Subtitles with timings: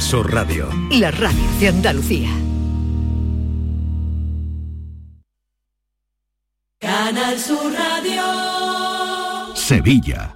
[0.00, 0.68] Sur Radio.
[0.90, 2.28] La radio de Andalucía.
[6.78, 8.22] Canal Sur Radio.
[9.54, 10.35] Sevilla.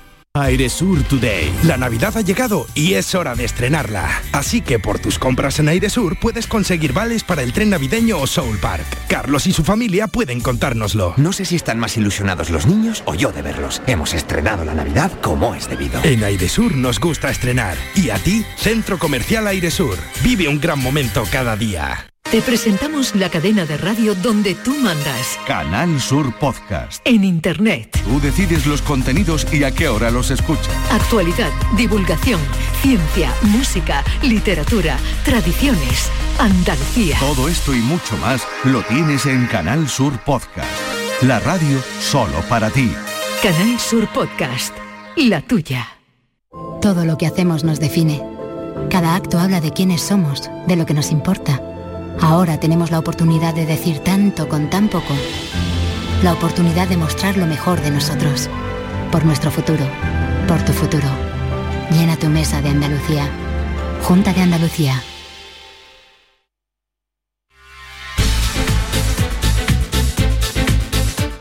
[0.33, 1.51] Airesur Today.
[1.63, 4.09] La Navidad ha llegado y es hora de estrenarla.
[4.31, 8.25] Así que por tus compras en Airesur puedes conseguir vales para el tren navideño o
[8.25, 8.85] Soul Park.
[9.09, 11.15] Carlos y su familia pueden contárnoslo.
[11.17, 13.81] No sé si están más ilusionados los niños o yo de verlos.
[13.87, 16.01] Hemos estrenado la Navidad como es debido.
[16.05, 17.75] En Airesur nos gusta estrenar.
[17.95, 18.45] ¿Y a ti?
[18.55, 19.97] Centro Comercial Airesur.
[20.23, 22.10] Vive un gran momento cada día.
[22.31, 25.37] Te presentamos la cadena de radio donde tú mandas.
[25.45, 27.01] Canal Sur Podcast.
[27.03, 28.01] En Internet.
[28.05, 30.69] Tú decides los contenidos y a qué hora los escuchas.
[30.91, 32.39] Actualidad, divulgación,
[32.81, 36.09] ciencia, música, literatura, tradiciones,
[36.39, 37.17] Andalucía.
[37.19, 40.71] Todo esto y mucho más lo tienes en Canal Sur Podcast.
[41.23, 42.93] La radio solo para ti.
[43.43, 44.73] Canal Sur Podcast.
[45.17, 45.85] La tuya.
[46.81, 48.23] Todo lo que hacemos nos define.
[48.89, 51.61] Cada acto habla de quiénes somos, de lo que nos importa.
[52.21, 55.13] Ahora tenemos la oportunidad de decir tanto con tan poco.
[56.21, 58.47] La oportunidad de mostrar lo mejor de nosotros.
[59.11, 59.83] Por nuestro futuro.
[60.47, 61.07] Por tu futuro.
[61.89, 63.27] Llena tu mesa de Andalucía.
[64.03, 65.01] Junta de Andalucía.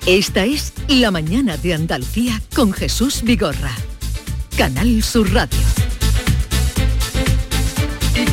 [0.06, 3.72] Esta es La Mañana de Andalucía con Jesús Vigorra.
[4.56, 5.89] Canal Sur Radio.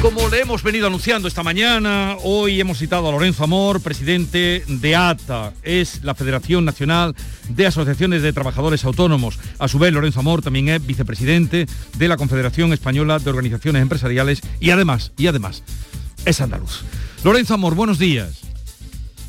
[0.01, 4.95] Como le hemos venido anunciando esta mañana, hoy hemos citado a Lorenzo Amor, presidente de
[4.95, 7.15] ATA, es la Federación Nacional
[7.49, 9.39] de Asociaciones de Trabajadores Autónomos.
[9.57, 11.65] A su vez, Lorenzo Amor también es vicepresidente
[11.97, 15.63] de la Confederación Española de Organizaciones Empresariales y además, y además,
[16.25, 16.83] es andaluz.
[17.23, 18.41] Lorenzo Amor, buenos días.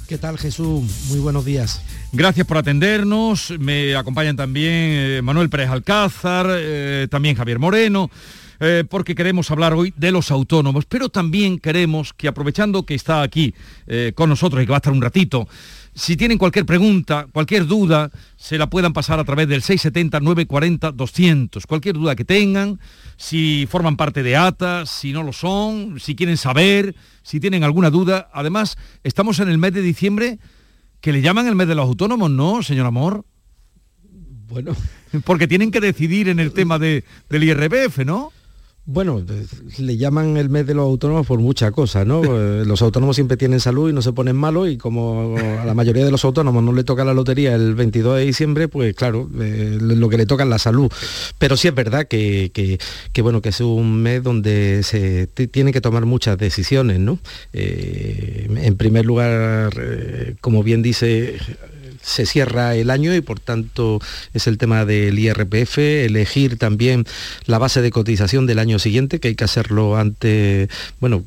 [0.07, 0.85] ¿Qué tal Jesús?
[1.09, 1.81] Muy buenos días.
[2.13, 3.55] Gracias por atendernos.
[3.59, 8.11] Me acompañan también eh, Manuel Pérez Alcázar, eh, también Javier Moreno.
[8.61, 13.23] Eh, porque queremos hablar hoy de los autónomos, pero también queremos que aprovechando que está
[13.23, 13.55] aquí
[13.87, 15.47] eh, con nosotros y que va a estar un ratito,
[15.99, 21.67] si tienen cualquier pregunta, cualquier duda, se la puedan pasar a través del 670-940-200.
[21.67, 22.79] Cualquier duda que tengan,
[23.17, 27.91] si forman parte de ATA, si no lo son, si quieren saber, si tienen alguna
[27.91, 28.31] duda.
[28.33, 30.39] Además, estamos en el mes de diciembre
[31.01, 33.25] que le llaman el mes de los autónomos, ¿no, señor Amor?
[34.49, 34.77] Bueno.
[35.25, 38.31] Porque tienen que decidir en el tema de, del IRPF, ¿no?
[38.91, 39.23] Bueno,
[39.77, 42.23] le llaman el mes de los autónomos por muchas cosas, ¿no?
[42.39, 45.75] Eh, los autónomos siempre tienen salud y no se ponen malos y como a la
[45.75, 49.29] mayoría de los autónomos no le toca la lotería el 22 de diciembre, pues claro,
[49.41, 50.91] eh, lo que le toca es la salud.
[51.39, 52.79] Pero sí es verdad que, que,
[53.13, 57.19] que, bueno, que es un mes donde se tiene que tomar muchas decisiones, ¿no?
[57.53, 61.37] Eh, en primer lugar, eh, como bien dice
[62.03, 64.01] se cierra el año y por tanto
[64.35, 67.05] es el tema del IRPF, elegir también
[67.47, 70.69] la base de cotización del año siguiente, que hay que hacerlo antes,
[71.01, 71.25] bueno,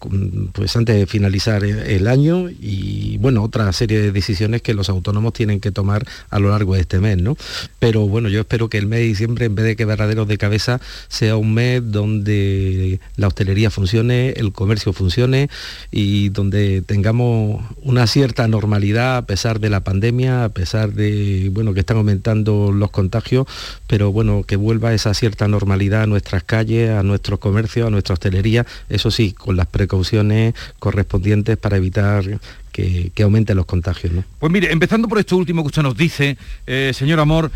[0.53, 5.33] pues antes de finalizar el año y bueno, otra serie de decisiones que los autónomos
[5.33, 7.37] tienen que tomar a lo largo de este mes, ¿no?
[7.79, 10.79] Pero bueno, yo espero que el mes de diciembre, en vez de quebraderos de cabeza,
[11.07, 15.49] sea un mes donde la hostelería funcione, el comercio funcione
[15.91, 21.97] y donde tengamos una cierta normalidad a pesar de la pandemia, de bueno, que están
[21.97, 23.47] aumentando los contagios,
[23.87, 28.13] pero bueno, que vuelva esa cierta normalidad a nuestras calles, a nuestros comercios, a nuestra
[28.13, 32.39] hostelería, eso sí, con las precauciones correspondientes para evitar
[32.71, 34.13] que, que aumenten los contagios.
[34.39, 37.51] Pues mire, empezando por esto último que usted nos dice, eh, señor Amor,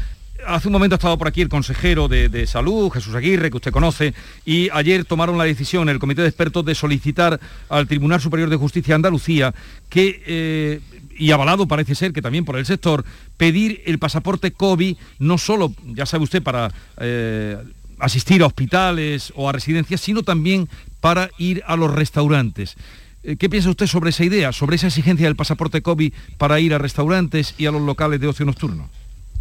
[0.46, 3.58] hace un momento ha estado por aquí el consejero de, de, Salud, Jesús Aguirre, que
[3.58, 4.14] usted conoce,
[4.46, 8.56] y ayer tomaron la decisión el Comité de Expertos de solicitar al Tribunal Superior de
[8.56, 9.54] Justicia de Andalucía
[9.90, 10.80] que, eh,
[11.18, 13.06] y avalado parece ser que también por el sector,
[13.38, 17.58] pedir el pasaporte COVID, no solo, ya sabe usted, para eh,
[18.00, 20.70] asistir a hospitales o a residencias, sino también
[21.00, 22.76] para ir a los restaurantes.
[23.24, 26.74] Eh, ¿Qué piensa usted sobre esa idea, sobre esa exigencia del pasaporte COVID para ir
[26.74, 28.90] a restaurantes y a los locales de ocio nocturno?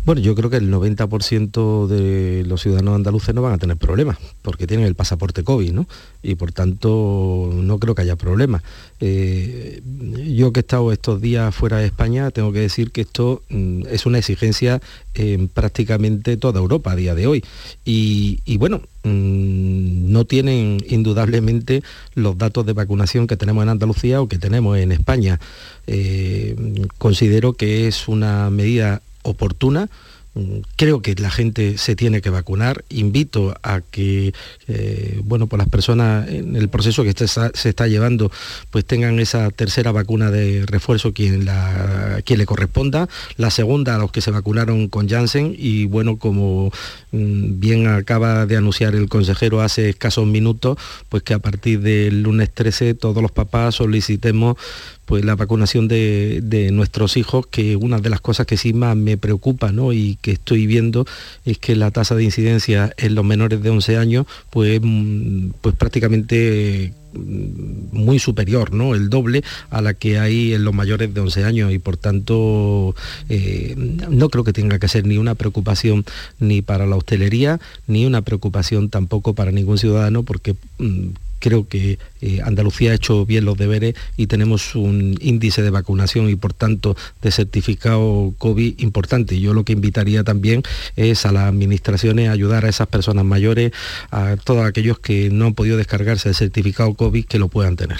[0.04, 4.18] Bueno, yo creo que el 90% de los ciudadanos andaluces no van a tener problemas,
[4.42, 5.86] porque tienen el pasaporte COVID, ¿no?
[6.22, 8.62] Y por tanto no creo que haya problemas.
[9.00, 9.80] Eh,
[10.26, 13.84] yo que he estado estos días fuera de España, tengo que decir que esto mm,
[13.90, 14.82] es una exigencia
[15.14, 17.42] en prácticamente toda Europa a día de hoy.
[17.86, 21.82] Y, bueno, mm, no tienen indudablemente
[22.14, 25.40] los datos de vacunación que tenemos en Andalucía o que tenemos en España.
[25.86, 26.54] Eh,
[26.98, 29.88] considero que es una medida oportuna.
[30.34, 32.84] Mm, creo que la gente se tiene que vacunar.
[32.88, 34.34] Invito a que,
[34.66, 38.32] eh, bueno, pues las personas en el proceso que se está llevando,
[38.70, 43.08] pues tengan esa tercera vacuna de refuerzo quien, la, quien le corresponda.
[43.36, 46.72] La segunda a los que se vacunaron con Janssen y, bueno, como
[47.12, 50.78] mm, bien acaba de anunciar el consejero hace escasos minutos,
[51.08, 54.56] pues que a partir del lunes 13 todos los papás solicitemos
[55.06, 59.16] pues la vacunación de, nuestros hijos, que una de las cosas que sí más me
[59.16, 61.06] preocupa y que estoy viendo
[61.44, 65.74] es que la tasa de incidencia en los menores de 11 años pues, mm, pues
[65.74, 68.94] prácticamente mm, muy superior, ¿no?
[68.94, 72.94] El doble a la que hay en los mayores de 11 años y por tanto
[73.28, 76.04] eh, no creo que tenga que ser ni una preocupación
[76.38, 81.08] ni para la hostelería ni una preocupación tampoco para ningún ciudadano porque mm,
[81.44, 86.30] creo que eh, Andalucía ha hecho bien los deberes y tenemos un índice de vacunación
[86.30, 89.38] y por tanto de certificado COVID importante.
[89.38, 90.62] Yo lo que invitaría también
[90.96, 93.72] es a las administraciones a ayudar a esas personas mayores,
[94.10, 97.98] a todos aquellos que no han podido descargarse el certificado COVID que lo puedan tener.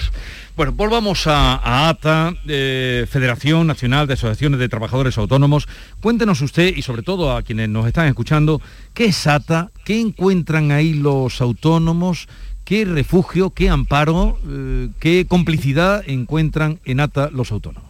[0.55, 5.67] Bueno, volvamos a, ATA, eh, Federación Nacional de Asociaciones de Trabajadores Autónomos.
[6.01, 8.59] Cuéntenos usted y sobre todo a quienes nos están escuchando,
[8.95, 9.69] ¿qué es ATA?
[9.83, 12.27] ¿Qué encuentran ahí los autónomos?
[12.65, 17.85] Qué refugio, qué amparo, eh, qué complicidad encuentran en ATA los autónomos.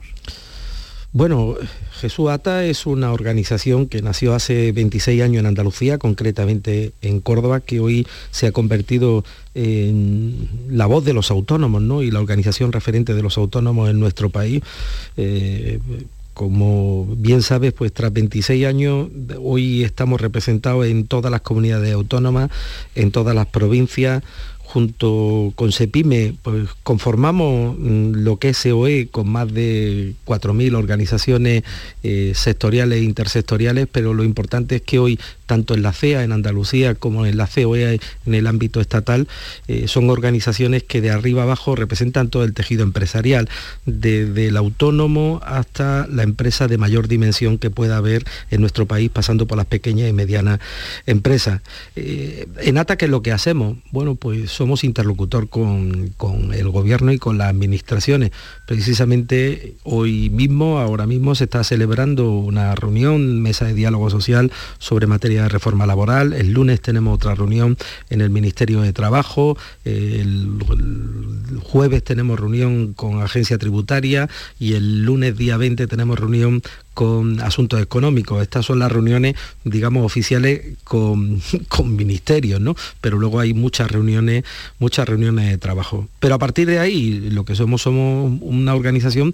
[1.14, 1.56] Bueno,
[1.94, 7.62] Jesús ATA es una organización que nació hace 26 años en Andalucía, concretamente en Córdoba,
[7.62, 9.24] que hoy se ha convertido
[9.54, 12.04] en la voz de los autónomos ¿no?
[12.04, 14.62] y la organización referente de los autónomos en nuestro país.
[15.16, 15.80] Eh,
[16.34, 19.08] como bien sabes, pues tras 26 años,
[19.42, 22.52] hoy estamos representados en todas las comunidades autónomas,
[22.94, 24.22] en todas las provincias,
[24.76, 31.64] junto con SEPIME pues, conformamos mm, lo que es COE con más de 4.000 organizaciones
[32.04, 36.32] eh, sectoriales e intersectoriales, pero lo importante es que hoy tanto en la CEA en
[36.32, 39.28] Andalucía como en la COE en el ámbito estatal,
[39.68, 43.50] eh, son organizaciones que de arriba abajo representan todo el tejido empresarial,
[43.86, 49.10] desde el autónomo hasta la empresa de mayor dimensión que pueda haber en nuestro país,
[49.10, 50.60] pasando por las pequeñas y medianas
[51.06, 51.62] empresas.
[51.96, 53.78] Eh, en ATA, ¿qué es lo que hacemos?
[53.92, 58.32] Bueno, pues somos interlocutor con, con el gobierno y con las administraciones.
[58.66, 65.08] Precisamente hoy mismo, ahora mismo, se está celebrando una reunión, mesa de diálogo social sobre
[65.08, 66.34] materia de reforma laboral.
[66.34, 67.78] El lunes tenemos otra reunión
[68.10, 69.58] en el Ministerio de Trabajo.
[69.84, 70.60] El,
[71.62, 74.30] jueves tenemos reunión con Agencia Tributaria
[74.60, 76.62] y el lunes día 20 tenemos reunión
[76.96, 78.42] con asuntos económicos.
[78.42, 79.36] Estas son las reuniones,
[79.66, 82.76] digamos, oficiales con, con, ministerios, ¿no?
[83.02, 84.46] Pero luego hay muchas reuniones,
[84.80, 86.08] muchas reuniones de trabajo.
[86.20, 89.34] Pero a partir de ahí, lo que somos, somos una organización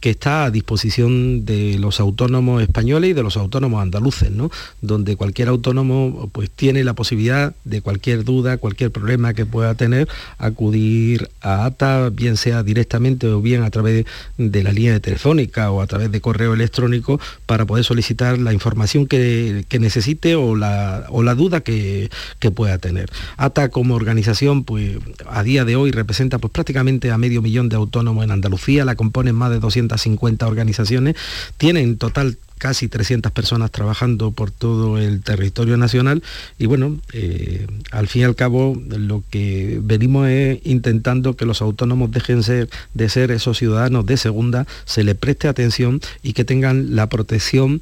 [0.00, 4.50] que está a disposición de los autónomos españoles y de los autónomos andaluces, ¿no?
[4.80, 10.08] Donde cualquier autónomo pues tiene la posibilidad de cualquier duda, cualquier problema que pueda tener,
[10.38, 14.06] acudir a ATA, bien sea directamente o bien a través
[14.38, 19.06] de la línea telefónica o a través de correo electrónico para poder solicitar la información
[19.06, 22.10] que, necesite o la, o la duda que,
[22.54, 23.08] pueda tener.
[23.36, 27.76] ATA como organización, pues a día de hoy representa pues, prácticamente a medio millón de
[27.76, 28.50] autónomos en Andalucía,
[28.84, 31.16] la componen más de 250 organizaciones,
[31.56, 36.22] tienen en total casi 300 personas trabajando por todo el territorio nacional
[36.58, 41.62] y bueno, eh, al fin y al cabo lo que venimos es intentando que los
[41.62, 46.44] autónomos dejen ser, de ser esos ciudadanos de segunda, se les preste atención y que
[46.44, 47.80] tengan la protección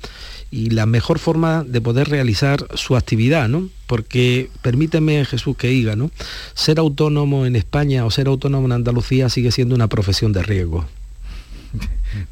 [0.53, 3.69] y la mejor forma de poder realizar su actividad, ¿no?
[3.89, 6.13] Porque permíteme, Jesús, que diga, ¿no?
[6.55, 10.87] Ser autónomo en España o ser autónomo en Andalucía sigue siendo una profesión de riesgo.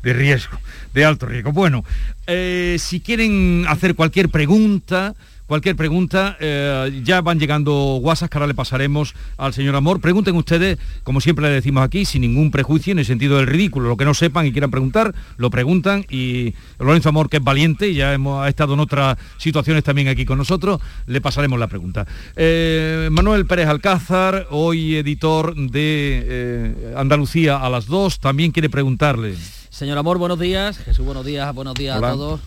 [0.05, 0.59] De riesgo
[0.97, 1.53] de alto riesgo.
[1.53, 1.85] Bueno,
[2.27, 5.15] eh, si quieren hacer cualquier pregunta,
[5.47, 10.01] cualquier pregunta, eh, ya van llegando WhatsApp que ahora le pasaremos al señor Amor.
[10.01, 13.91] Pregunten ustedes, como siempre le decimos aquí, sin ningún prejuicio en el sentido del ridículo.
[13.91, 17.93] Lo que no sepan y quieran preguntar, lo preguntan y Lorenzo Amor, que es valiente,
[17.93, 22.07] ya hemos, ha estado en otras situaciones también aquí con nosotros, le pasaremos la pregunta.
[22.37, 29.35] Eh, Manuel Pérez Alcázar, hoy editor de Andalucía a las dos, también quiere preguntarle.
[29.77, 30.79] Señor Amor, buenos días.
[30.79, 32.41] Jesús, buenos días, buenos días a todos.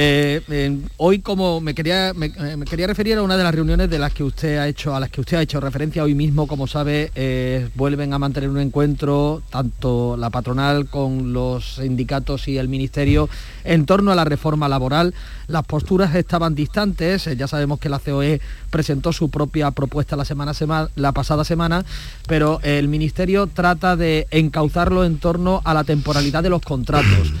[0.00, 4.14] Eh, hoy como me quería, me, quería referir a una de las reuniones de las
[4.14, 7.10] que usted ha hecho, a las que usted ha hecho referencia hoy mismo, como sabe,
[7.16, 13.28] eh, vuelven a mantener un encuentro, tanto la patronal con los sindicatos y el ministerio,
[13.64, 15.14] en torno a la reforma laboral.
[15.48, 18.40] Las posturas estaban distantes, ya sabemos que la COE
[18.70, 20.52] presentó su propia propuesta la semana,
[20.94, 21.84] la pasada semana,
[22.28, 27.32] pero el ministerio trata de encauzarlo en torno a la temporalidad de los contratos.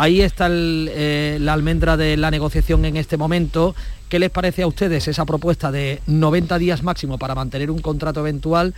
[0.00, 3.74] Ahí está eh, la almendra de la negociación en este momento.
[4.08, 8.20] ¿Qué les parece a ustedes esa propuesta de 90 días máximo para mantener un contrato
[8.20, 8.74] eventual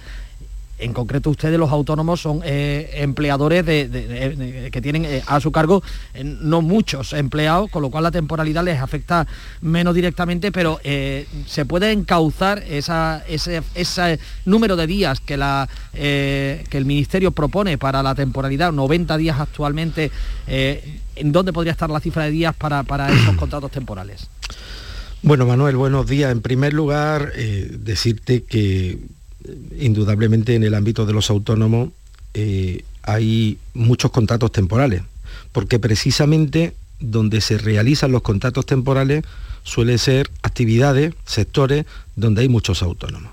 [0.81, 5.83] en concreto ustedes los autónomos son eh, empleadores que tienen eh, a su cargo
[6.15, 9.27] eh, no muchos empleados, con lo cual la temporalidad les afecta
[9.61, 10.81] menos directamente, pero
[11.47, 19.17] se puede encauzar ese, número de días que, el Ministerio propone para la temporalidad, 90
[19.17, 20.11] días actualmente,
[20.47, 24.29] ¿en dónde podría estar la cifra de días para esos contratos temporales?
[25.23, 26.33] Bueno, Manuel, buenos días.
[26.33, 28.99] En primer lugar, decirte que
[29.79, 31.91] indudablemente en el ámbito de los autónomos
[32.35, 35.03] eh, hay muchos contratos temporales,
[35.53, 39.25] porque precisamente donde se realizan los contratos temporales
[39.63, 43.33] suele ser actividades, sectores donde hay muchos autónomos.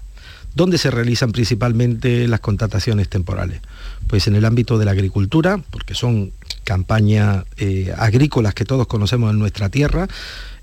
[0.56, 3.62] ¿Dónde se realizan principalmente las contrataciones temporales?
[4.08, 6.32] Pues en el ámbito de la agricultura, porque son
[6.64, 10.08] campañas eh, agrícolas que todos conocemos en nuestra tierra,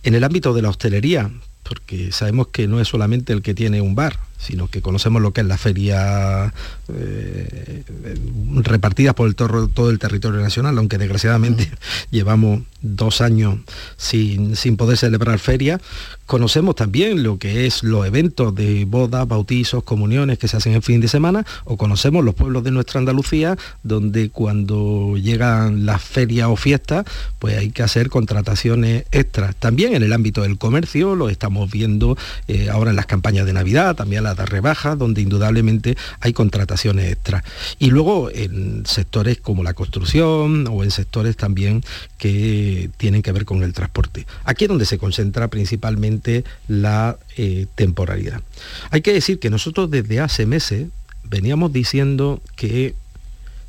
[0.03, 1.31] en el ámbito de la hostelería,
[1.63, 5.33] porque sabemos que no es solamente el que tiene un bar, sino que conocemos lo
[5.33, 6.53] que es la feria
[6.89, 7.83] eh,
[8.57, 11.71] repartidas por todo, el territorio nacional, aunque desgraciadamente
[12.11, 13.59] llevamos dos años
[13.97, 15.81] sin, sin poder celebrar feria,
[16.27, 20.81] Conocemos también lo que es los eventos de bodas, bautizos, comuniones que se hacen en
[20.81, 26.49] fin de semana, o conocemos los pueblos de nuestra Andalucía, donde cuando llegan las ferias
[26.49, 27.05] o fiestas,
[27.39, 29.55] pues hay que hacer contrataciones extras.
[29.57, 32.17] También en el ámbito del comercio, lo estamos viendo
[32.49, 37.13] eh, ahora en las campañas de Navidad, también las de rebajas, donde indudablemente hay contrataciones
[37.13, 37.43] extras.
[37.79, 41.83] Y luego en sectores como la construcción o en sectores también
[42.19, 44.27] que tienen que ver con el transporte.
[44.45, 48.41] Aquí es donde se concentra principalmente la eh, temporalidad.
[48.91, 50.89] Hay que decir que nosotros desde hace meses
[51.25, 52.95] veníamos diciendo que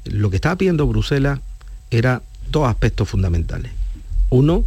[0.05, 1.39] lo que estaba pidiendo Bruselas
[1.91, 3.72] era dos aspectos fundamentales.
[4.29, 4.65] Uno,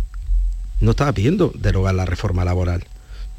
[0.80, 2.84] no estaba pidiendo derogar la reforma laboral,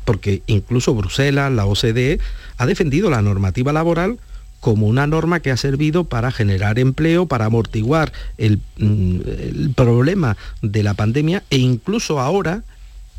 [0.10, 2.20] porque incluso Bruselas, la OCDE,
[2.58, 4.18] ha defendido la normativa laboral
[4.60, 10.82] como una norma que ha servido para generar empleo, para amortiguar el, mm, problema de
[10.82, 12.64] la pandemia e incluso ahora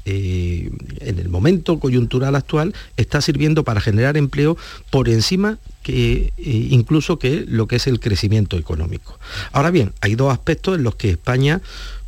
[0.04, 4.56] eh, en el momento coyuntural actual está sirviendo para generar empleo
[4.90, 9.16] por encima que eh, incluso que lo que es el crecimiento económico.
[9.52, 11.60] Ahora bien, hay dos aspectos en los que España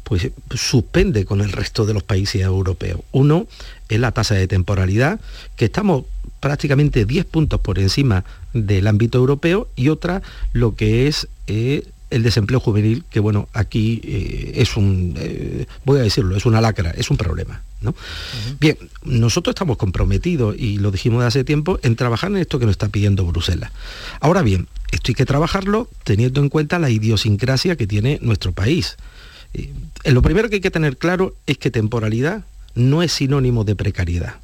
[0.04, 3.00] pues suspende con el resto de los países europeos.
[3.12, 3.46] Uno
[3.88, 5.20] es la tasa de temporalidad,
[5.56, 6.04] que estamos
[6.40, 12.22] prácticamente 10 puntos por encima del ámbito europeo, y otra lo que es eh, el
[12.22, 16.90] desempleo juvenil, que bueno, aquí eh, es un, eh, voy a decirlo, es una lacra,
[16.90, 17.62] es un problema.
[17.80, 17.94] ¿no?
[18.60, 22.66] Bien, nosotros estamos comprometidos, y lo dijimos de hace tiempo, en trabajar en esto que
[22.66, 23.72] nos está pidiendo Bruselas.
[24.20, 28.96] Ahora bien, esto hay que trabajarlo teniendo en cuenta la idiosincrasia que tiene nuestro país.
[30.04, 32.44] Lo primero que hay que tener claro es que temporalidad
[32.74, 34.34] no es sinónimo de precariedad.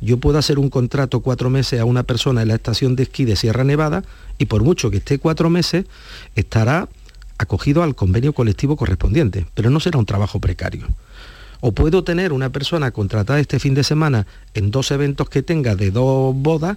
[0.00, 3.24] Yo puedo hacer un contrato cuatro meses a una persona en la estación de esquí
[3.24, 4.02] de Sierra Nevada
[4.38, 5.86] y por mucho que esté cuatro meses,
[6.34, 6.88] estará
[7.38, 10.88] acogido al convenio colectivo correspondiente, pero no será un trabajo precario.
[11.60, 15.76] O puedo tener una persona contratada este fin de semana en dos eventos que tenga
[15.76, 16.76] de dos bodas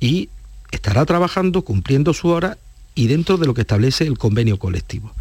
[0.00, 0.30] y
[0.72, 2.56] estará trabajando, cumpliendo su hora
[2.94, 5.12] y dentro de lo que establece el convenio colectivo.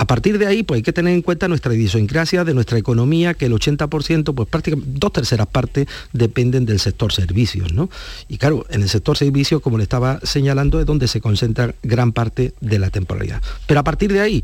[0.00, 3.34] A partir de ahí, pues hay que tener en cuenta nuestra idiosincrasia de nuestra economía,
[3.34, 7.90] que el 80%, pues prácticamente dos terceras partes dependen del sector servicios, ¿no?
[8.26, 12.12] Y claro, en el sector servicios, como le estaba señalando, es donde se concentra gran
[12.12, 13.42] parte de la temporalidad.
[13.66, 14.42] Pero a partir de ahí,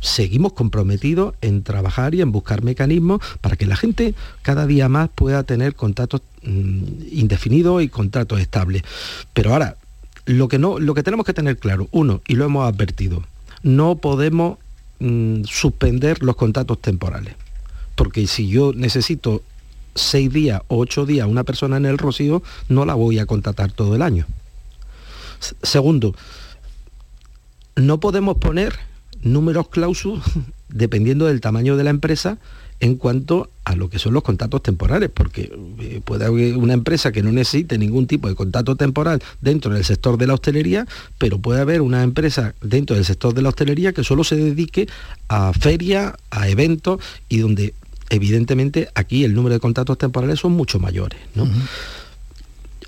[0.00, 5.10] seguimos comprometidos en trabajar y en buscar mecanismos para que la gente cada día más
[5.14, 8.82] pueda tener contratos mm, indefinidos y contratos estables.
[9.32, 9.76] Pero ahora,
[10.26, 13.22] lo que, no, lo que tenemos que tener claro, uno, y lo hemos advertido,
[13.62, 14.58] no podemos
[15.00, 17.34] Mm, suspender los contratos temporales.
[17.94, 19.42] Porque si yo necesito
[19.94, 23.70] seis días o ocho días una persona en el Rocío, no la voy a contratar
[23.70, 24.26] todo el año.
[25.62, 26.16] segundo,
[27.76, 28.76] no podemos poner
[29.22, 30.20] números clausus
[30.68, 32.38] dependiendo del tamaño de la empresa
[32.80, 37.12] en cuanto a lo que son los contratos temporales, porque eh, puede haber una empresa
[37.12, 40.86] que no necesite ningún tipo de contrato temporal dentro del sector de la hostelería,
[41.18, 44.88] pero puede haber una empresa dentro del sector de la hostelería que solo se dedique
[45.28, 47.74] a ferias, a eventos y donde
[48.10, 51.18] evidentemente aquí el número de contratos temporales son mucho mayores.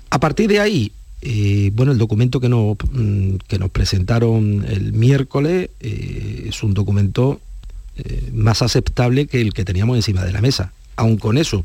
[0.09, 4.93] A partir de ahí, eh, bueno, el documento que nos, mm, que nos presentaron el
[4.93, 7.39] miércoles eh, es un documento
[7.97, 10.73] eh, más aceptable que el que teníamos encima de la mesa.
[10.95, 11.63] Aún con eso,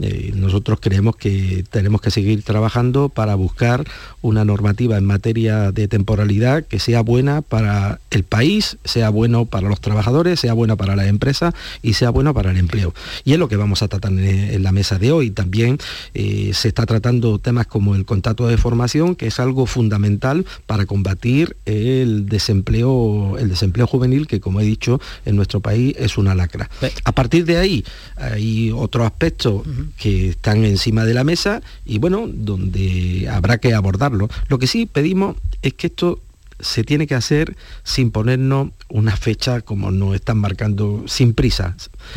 [0.00, 3.84] eh, nosotros creemos que tenemos que seguir trabajando para buscar
[4.22, 9.68] una normativa en materia de temporalidad que sea buena para el país, sea bueno para
[9.68, 12.94] los trabajadores, sea buena para las empresas y sea bueno para el empleo.
[13.24, 15.30] Y es lo que vamos a tratar en, la mesa de hoy.
[15.30, 15.78] También
[16.14, 20.86] eh, se está tratando temas como el contrato de formación, que es algo fundamental para
[20.86, 26.34] combatir el desempleo, el desempleo juvenil, que como he dicho, en nuestro país es una
[26.34, 26.70] lacra.
[27.04, 27.84] A partir de ahí
[28.16, 29.64] hay otro aspecto
[29.96, 34.28] que están encima de la mesa y bueno, donde habrá que abordarlo.
[34.48, 36.20] Lo que sí pedimos es que esto
[36.60, 41.76] se tiene que hacer sin ponernos una fecha como nos están marcando, sin prisa,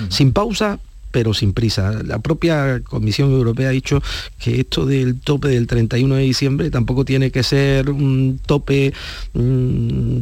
[0.10, 0.80] sin pausa,
[1.12, 2.02] pero sin prisa.
[2.04, 4.02] La propia Comisión Europea ha dicho
[4.40, 8.94] que esto del tope del 31 de diciembre tampoco tiene que ser un tope
[9.34, 10.22] mm,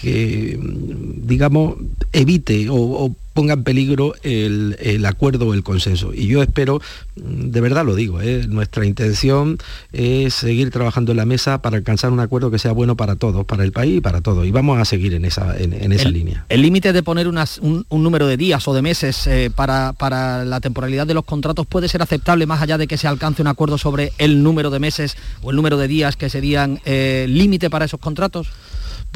[0.00, 1.76] que, digamos,
[2.12, 6.14] evite o, ponga en peligro el, acuerdo o el consenso.
[6.14, 6.80] Y yo espero,
[7.16, 8.46] mm, de verdad lo digo, ¿eh?
[8.48, 9.58] nuestra intención
[9.92, 13.44] es seguir trabajando en la mesa para alcanzar un acuerdo que sea bueno para todos,
[13.44, 14.46] para el país y para todos.
[14.46, 16.46] Y vamos a seguir en esa, en, esa línea.
[16.48, 20.60] ¿El límite de poner un, número de días o de meses eh, para, para la
[20.60, 23.76] temporalidad de los contratos puede ser aceptable más allá de que se alcance un acuerdo
[23.76, 27.84] sobre el número de meses o el número de días que serían eh, límite para
[27.84, 28.48] esos contratos?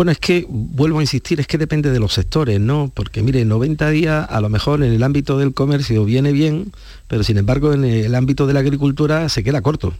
[0.00, 2.90] Bueno, es que, vuelvo a insistir, es que depende de los sectores, ¿no?
[2.94, 6.72] Porque mire, 90 días a lo mejor en el ámbito del comercio viene bien,
[7.06, 9.92] pero sin embargo en el ámbito de la agricultura se queda corto.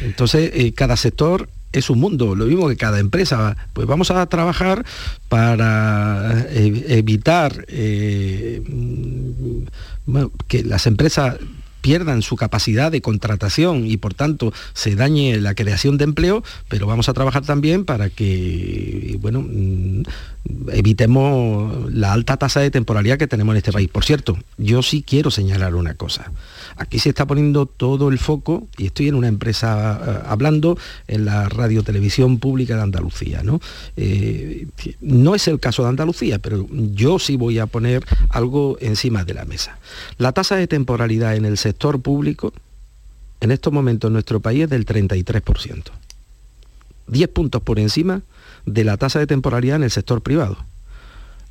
[0.00, 3.56] Entonces, eh, cada sector es un mundo, lo mismo que cada empresa.
[3.74, 4.84] Pues vamos a trabajar
[5.28, 11.36] para eh, evitar eh, mm, que las empresas
[11.82, 16.86] pierdan su capacidad de contratación y por tanto se dañe la creación de empleo, pero
[16.86, 20.04] vamos a trabajar también para que, bueno, mm,
[20.72, 23.88] evitemos la alta tasa de temporalidad que tenemos en este país.
[23.88, 26.32] Por cierto, yo sí quiero señalar una cosa.
[26.76, 30.76] Aquí se está poniendo todo el foco, y estoy en una empresa eh, hablando
[31.06, 33.42] en la radio televisión pública de Andalucía.
[33.42, 33.60] ¿no?
[33.96, 34.66] Eh,
[35.00, 39.34] no es el caso de Andalucía, pero yo sí voy a poner algo encima de
[39.34, 39.78] la mesa.
[40.18, 42.52] La tasa de temporalidad en el sector público
[43.40, 45.82] en estos momentos en nuestro país es del 33%.
[47.08, 48.22] 10 puntos por encima
[48.66, 50.56] de la tasa de temporalidad en el sector privado.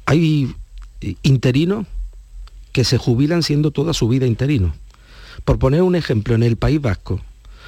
[0.05, 0.53] Hay
[1.23, 1.85] interinos
[2.71, 4.73] que se jubilan siendo toda su vida interinos.
[5.45, 7.21] Por poner un ejemplo, en el País Vasco,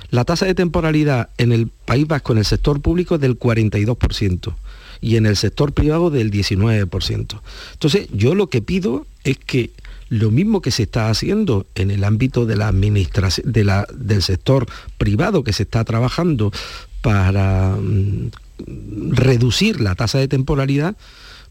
[0.09, 4.53] la tasa de temporalidad en el País Vasco en el sector público es del 42%
[5.01, 7.41] y en el sector privado del 19%.
[7.73, 9.71] Entonces, yo lo que pido es que
[10.09, 15.43] lo mismo que se está haciendo en el ámbito de la administración del sector privado
[15.43, 16.51] que se está trabajando
[17.01, 20.95] para mm, reducir la tasa de temporalidad,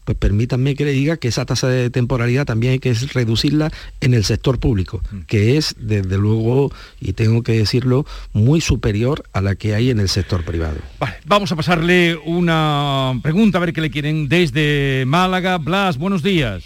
[0.05, 4.13] pues permítanme que le diga que esa tasa de temporalidad también hay que reducirla en
[4.13, 5.21] el sector público, mm.
[5.21, 9.99] que es, desde luego, y tengo que decirlo, muy superior a la que hay en
[9.99, 10.77] el sector privado.
[10.99, 15.57] Vale, vamos a pasarle una pregunta, a ver qué le quieren desde Málaga.
[15.57, 16.65] Blas, buenos días.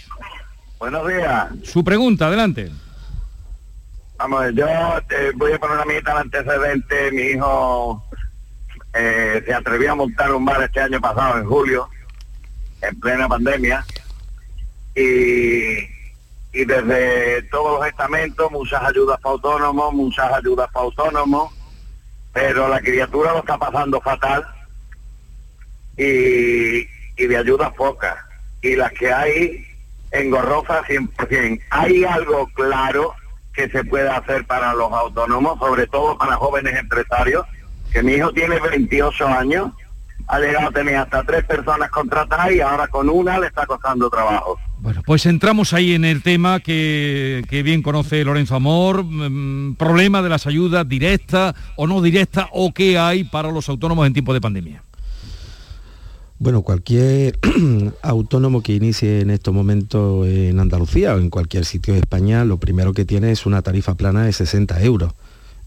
[0.80, 1.48] Buenos días.
[1.64, 2.72] Su pregunta, adelante.
[4.18, 7.12] Vamos, yo eh, voy a poner a mi el antecedente.
[7.12, 8.04] Mi hijo
[8.94, 11.90] eh, se atrevió a montar un bar este año pasado, en julio,
[12.82, 13.86] en plena pandemia.
[14.96, 15.78] Y,
[16.54, 21.54] y desde todos los estamentos, muchas ayudas para autónomos, muchas ayudas para autónomos,
[22.34, 24.46] pero la criatura lo está pasando fatal
[25.98, 26.80] y,
[27.16, 28.16] y de ayudas pocas.
[28.62, 29.68] Y las que hay
[30.12, 31.62] engorrosa 100%.
[31.70, 33.14] Hay algo claro
[33.54, 37.46] que se puede hacer para los autónomos, sobre todo para jóvenes empresarios,
[37.92, 39.72] que mi hijo tiene 28 años,
[40.28, 44.10] ha llegado a tener hasta tres personas contratadas y ahora con una le está costando
[44.10, 44.58] trabajo.
[44.80, 50.22] Bueno, pues entramos ahí en el tema que, que bien conoce Lorenzo Amor, mm, problema
[50.22, 54.34] de las ayudas directas o no directas o qué hay para los autónomos en tiempo
[54.34, 54.84] de pandemia.
[56.40, 57.40] Bueno, cualquier
[58.04, 62.60] autónomo que inicie en estos momentos en Andalucía o en cualquier sitio de España, lo
[62.60, 65.14] primero que tiene es una tarifa plana de 60 euros.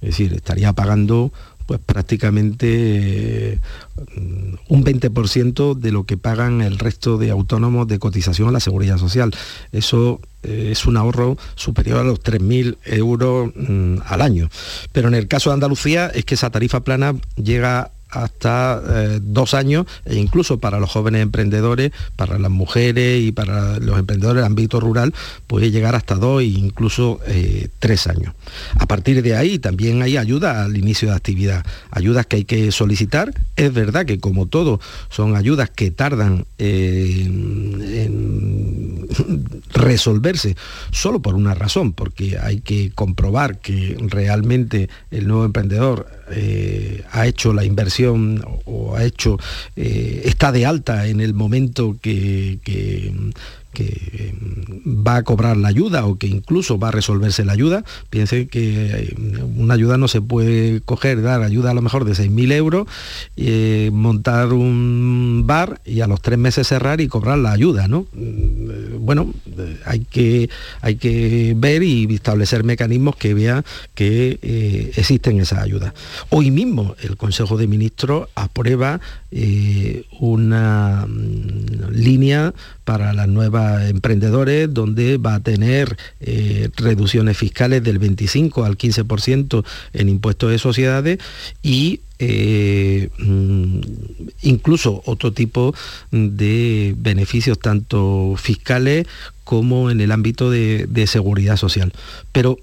[0.01, 1.33] Es decir, estaría pagando
[1.71, 3.61] pues prácticamente
[4.17, 8.59] mm, un 20% de lo que pagan el resto de autónomos de cotización a la
[8.59, 9.31] seguridad social.
[9.71, 14.51] Eso eh, es un ahorro superior a los 3.000 euros mm, al año.
[14.91, 19.55] Pero en el caso de Andalucía es que esa tarifa plana llega hasta eh, dos
[19.55, 24.47] años e incluso para los jóvenes emprendedores, para las mujeres y para los emprendedores del
[24.47, 25.15] ámbito rural
[25.47, 28.35] puede llegar hasta dos e incluso eh, tres años.
[28.79, 32.73] A partir de ahí también hay ayuda al inicio de actividad, ayudas que hay que
[32.73, 33.33] solicitar.
[33.57, 37.81] Es verdad que como todo son ayudas que tardan en
[39.73, 40.57] resolverse
[40.91, 47.27] solo por una razón, porque hay que comprobar que realmente el nuevo emprendedor eh, ha
[47.27, 49.39] hecho la inversión o ha hecho,
[49.77, 52.59] eh, está de alta en el momento que,
[53.13, 53.31] mm,
[54.87, 57.85] va a cobrar la ayuda o que incluso va a resolverse la ayuda.
[58.11, 59.15] Piense que eh,
[59.57, 62.89] una ayuda no se puede coger, dar ayuda a lo mejor de 6.000 euros,
[63.37, 68.07] eh, montar un bar y a los tres meses cerrar y cobrar la ayuda, ¿no?
[69.11, 69.35] Bueno,
[69.87, 70.49] hay que,
[70.83, 75.95] hay que ver y establecer mecanismos que vean que eh, existen esas ayudas.
[76.29, 79.01] Hoy mismo el Consejo de Ministros aprueba
[80.19, 82.53] una mm, línea
[82.85, 89.65] para las nuevas emprendedores, donde va a tener eh, reducciones fiscales del 25 al 15%
[89.93, 91.19] en impuestos de sociedades
[91.63, 93.81] y eh, mm,
[94.43, 95.75] incluso otro tipo
[96.11, 99.07] de beneficios tanto fiscales
[99.45, 101.93] como en el ámbito de, de seguridad social.
[102.33, 102.59] Pero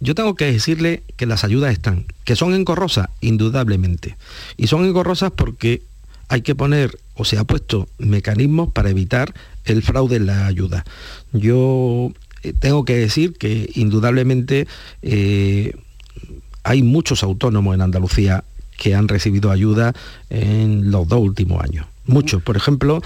[0.00, 4.16] yo tengo que decirle que las ayudas están, que son engorrosas, indudablemente.
[4.56, 5.82] Y son engorrosas porque
[6.30, 10.84] hay que poner o se ha puesto mecanismos para evitar el fraude en la ayuda.
[11.32, 12.12] Yo
[12.44, 14.68] eh, tengo que decir que indudablemente
[15.02, 15.74] eh,
[16.62, 18.44] hay muchos autónomos en Andalucía
[18.78, 19.92] que han recibido ayuda
[20.30, 21.86] en los dos últimos años.
[22.06, 23.02] Muchos, por ejemplo,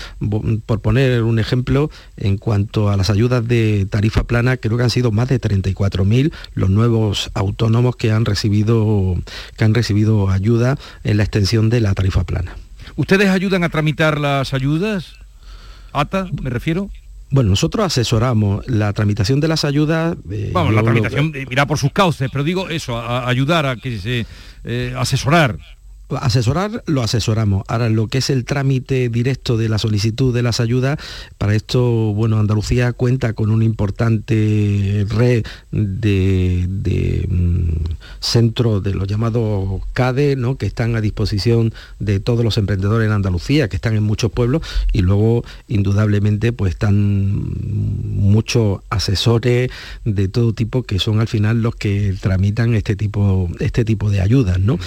[0.67, 4.91] por poner un ejemplo, en cuanto a las ayudas de tarifa plana, creo que han
[4.91, 9.17] sido más de 34.000 los nuevos autónomos que han recibido
[9.57, 12.55] que han recibido ayuda en la extensión de la tarifa plana.
[12.97, 15.15] ¿Ustedes ayudan a tramitar las ayudas?
[15.93, 16.91] ¿ATA, me refiero?
[17.31, 20.17] Bueno, nosotros asesoramos la tramitación de las ayudas.
[20.31, 21.53] Eh, Vamos, la tramitación lo...
[21.53, 24.27] irá por sus cauces, pero digo eso, a, ayudar a que se
[24.63, 25.59] eh, asesorar
[26.21, 27.65] asesorar lo asesoramos.
[27.69, 30.99] Ahora, lo que es el trámite directo de la solicitud de las ayudas,
[31.39, 31.83] para esto,
[32.15, 40.57] bueno, Andalucía cuenta con una importante red de, mm, centros de los llamados CADE, ¿no?
[40.57, 44.63] que están a disposición de todos los emprendedores en Andalucía, que están en muchos pueblos,
[44.93, 47.43] y luego, indudablemente, pues están
[48.15, 49.71] muchos asesores
[50.05, 54.21] de todo tipo que son al final los que tramitan este tipo, este tipo de
[54.21, 54.79] ayudas, ¿no?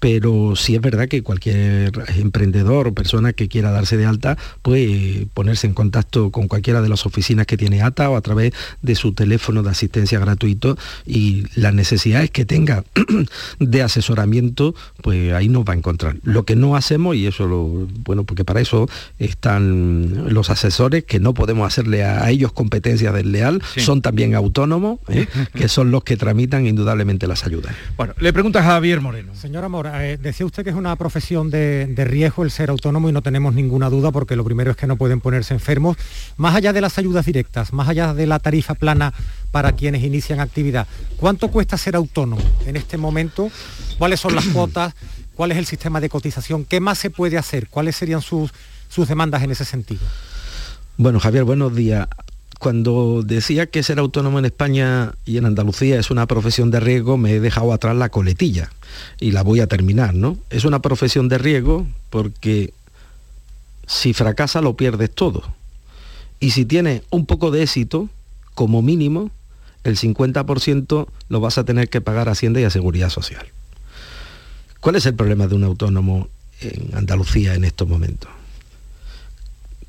[0.00, 5.26] Pero sí es verdad que cualquier emprendedor o persona que quiera darse de alta puede
[5.34, 8.94] ponerse en contacto con cualquiera de las oficinas que tiene ATA o a través de
[8.94, 12.84] su teléfono de asistencia gratuito y las necesidades que tenga
[13.58, 16.16] de asesoramiento, pues ahí nos va a encontrar.
[16.22, 21.18] Lo que no hacemos, y eso lo, bueno, porque para eso están los asesores, que
[21.18, 25.26] no podemos hacerle a, ellos competencia desleal, son también autónomos, ¿eh?
[25.54, 27.74] que son los que tramitan indudablemente las ayudas.
[27.96, 29.34] Bueno, le pregunta a Javier Moreno.
[29.34, 33.12] Señora Mora, eh, decía usted que es una profesión de, riesgo el ser autónomo y
[33.12, 35.96] no tenemos ninguna duda porque lo primero es que no pueden ponerse enfermos.
[36.36, 39.14] Más allá de las ayudas directas, más allá de la tarifa plana
[39.50, 40.86] para quienes inician actividad,
[41.16, 43.50] ¿cuánto cuesta ser autónomo en este momento?
[43.96, 44.94] ¿Cuáles son las cuotas?
[45.34, 46.66] ¿Cuál es el sistema de cotización?
[46.66, 47.68] ¿Qué más se puede hacer?
[47.68, 48.52] ¿Cuáles serían sus,
[48.90, 50.02] sus demandas en ese sentido?
[50.98, 52.06] Bueno, Javier, buenos días
[52.62, 57.16] cuando decía que ser autónomo en España y en Andalucía es una profesión de riesgo,
[57.16, 58.70] me he dejado atrás la coletilla
[59.18, 60.38] y la voy a terminar, ¿no?
[60.48, 62.72] Es una profesión de riesgo porque
[63.88, 65.42] si fracasa lo pierdes todo.
[66.38, 68.08] Y si tienes un poco de éxito,
[68.54, 69.32] como mínimo,
[69.82, 73.44] el 50% lo vas a tener que pagar a Hacienda y a Seguridad Social.
[74.78, 76.28] ¿Cuál es el problema de un autónomo
[76.60, 78.30] en Andalucía en estos momentos?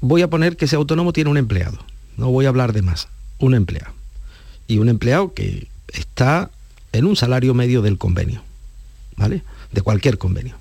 [0.02, 3.08] Voy a poner que ese autónomo tiene un empleado no voy a hablar de más,
[3.40, 3.94] un empleado.
[4.68, 6.50] Y un empleado que está
[6.92, 8.44] en un salario medio del convenio,
[9.18, 9.44] ¿vale?
[9.72, 10.56] De cualquier convenio.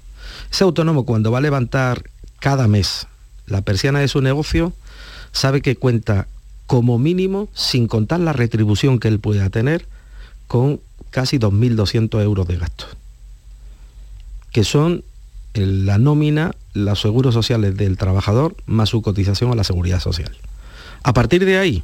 [0.51, 2.05] Ese autónomo cuando va a levantar
[2.41, 3.07] cada mes
[3.47, 4.73] la persiana de su negocio,
[5.33, 6.27] sabe que cuenta
[6.67, 9.87] como mínimo, sin contar la retribución que él pueda tener,
[10.47, 12.87] con casi 2.200 euros de gasto,
[14.53, 15.05] que son
[15.55, 20.35] la nómina, los seguros sociales del trabajador más su cotización a la seguridad social.
[21.03, 21.83] A partir de ahí,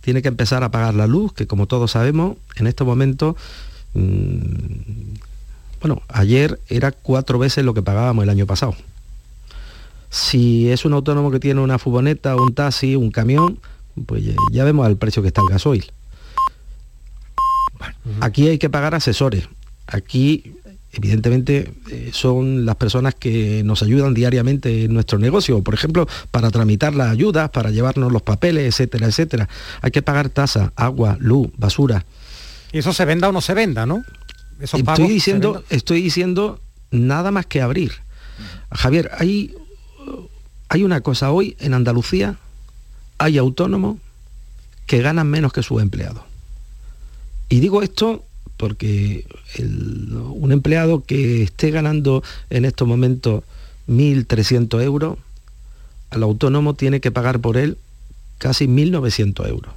[0.00, 3.36] tiene que empezar a pagar la luz, que como todos sabemos, en este momento,
[3.94, 5.14] mm,
[5.80, 8.74] bueno, ayer era cuatro veces lo que pagábamos el año pasado.
[10.10, 13.58] Si es un autónomo que tiene una furgoneta, un taxi, un camión,
[14.06, 15.90] pues ya vemos el precio que está el gasoil.
[18.20, 19.48] Aquí hay que pagar asesores.
[19.86, 20.54] Aquí
[20.92, 26.50] evidentemente eh, son las personas que nos ayudan diariamente en nuestro negocio, por ejemplo, para
[26.50, 29.48] tramitar las ayudas, para llevarnos los papeles, etcétera, etcétera.
[29.82, 32.04] Hay que pagar tasa, agua, luz, basura.
[32.72, 34.04] Y eso se venda o no se venda, ¿no?
[34.60, 37.92] estoy diciendo, estoy diciendo nada más que abrir.
[38.70, 39.54] Javier, hay,
[40.68, 42.36] hay una cosa hoy en Andalucía,
[43.18, 43.98] hay autónomos
[44.86, 46.22] que ganan menos que sus empleados.
[47.48, 48.24] Y digo esto
[48.60, 49.24] porque
[49.58, 53.42] un empleado que esté ganando en estos momentos
[53.88, 55.16] 1.300 euros,
[56.10, 57.78] al autónomo tiene que pagar por él
[58.36, 59.72] casi 1.900 euros.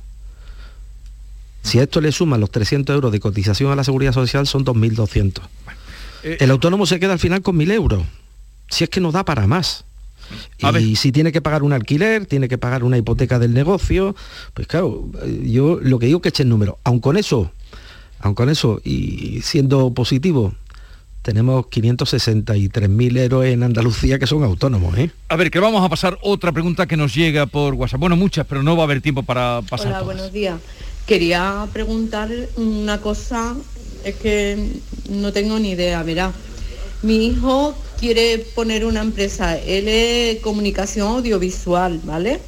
[1.61, 4.65] Si a esto le suman los 300 euros de cotización a la seguridad social, son
[4.65, 5.39] 2.200.
[6.25, 8.03] Eh, el autónomo se queda al final con 1.000 euros,
[8.69, 9.85] si es que no da para más.
[10.57, 14.13] Y si tiene que pagar un alquiler, tiene que pagar una hipoteca del negocio,
[14.53, 15.09] pues claro,
[15.41, 16.79] yo lo que digo que eche el número.
[16.83, 17.51] Aun con eso,
[18.23, 20.53] aun con eso, y siendo positivo,
[21.21, 24.97] tenemos 563.000 héroes en Andalucía que son autónomos.
[24.97, 25.11] ¿eh?
[25.27, 27.99] A ver, que vamos a pasar otra pregunta que nos llega por WhatsApp.
[27.99, 29.87] Bueno, muchas, pero no va a haber tiempo para pasar.
[29.87, 30.57] Hola, buenos días.
[31.05, 33.55] Quería preguntar una cosa,
[34.05, 34.69] es que
[35.09, 36.31] no tengo ni idea, verá.
[37.01, 42.39] Mi hijo quiere poner una empresa, él es comunicación audiovisual, ¿vale?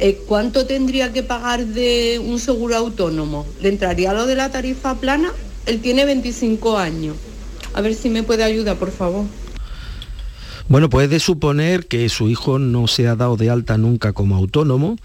[0.00, 3.46] Eh, ¿Cuánto tendría que pagar de un seguro autónomo?
[3.60, 5.32] ¿Le entraría lo de la tarifa plana?
[5.66, 7.16] Él tiene 25 años.
[7.74, 9.24] A ver si me puede ayudar, por favor.
[10.68, 14.96] Bueno, puede suponer que su hijo no se ha dado de alta nunca como autónomo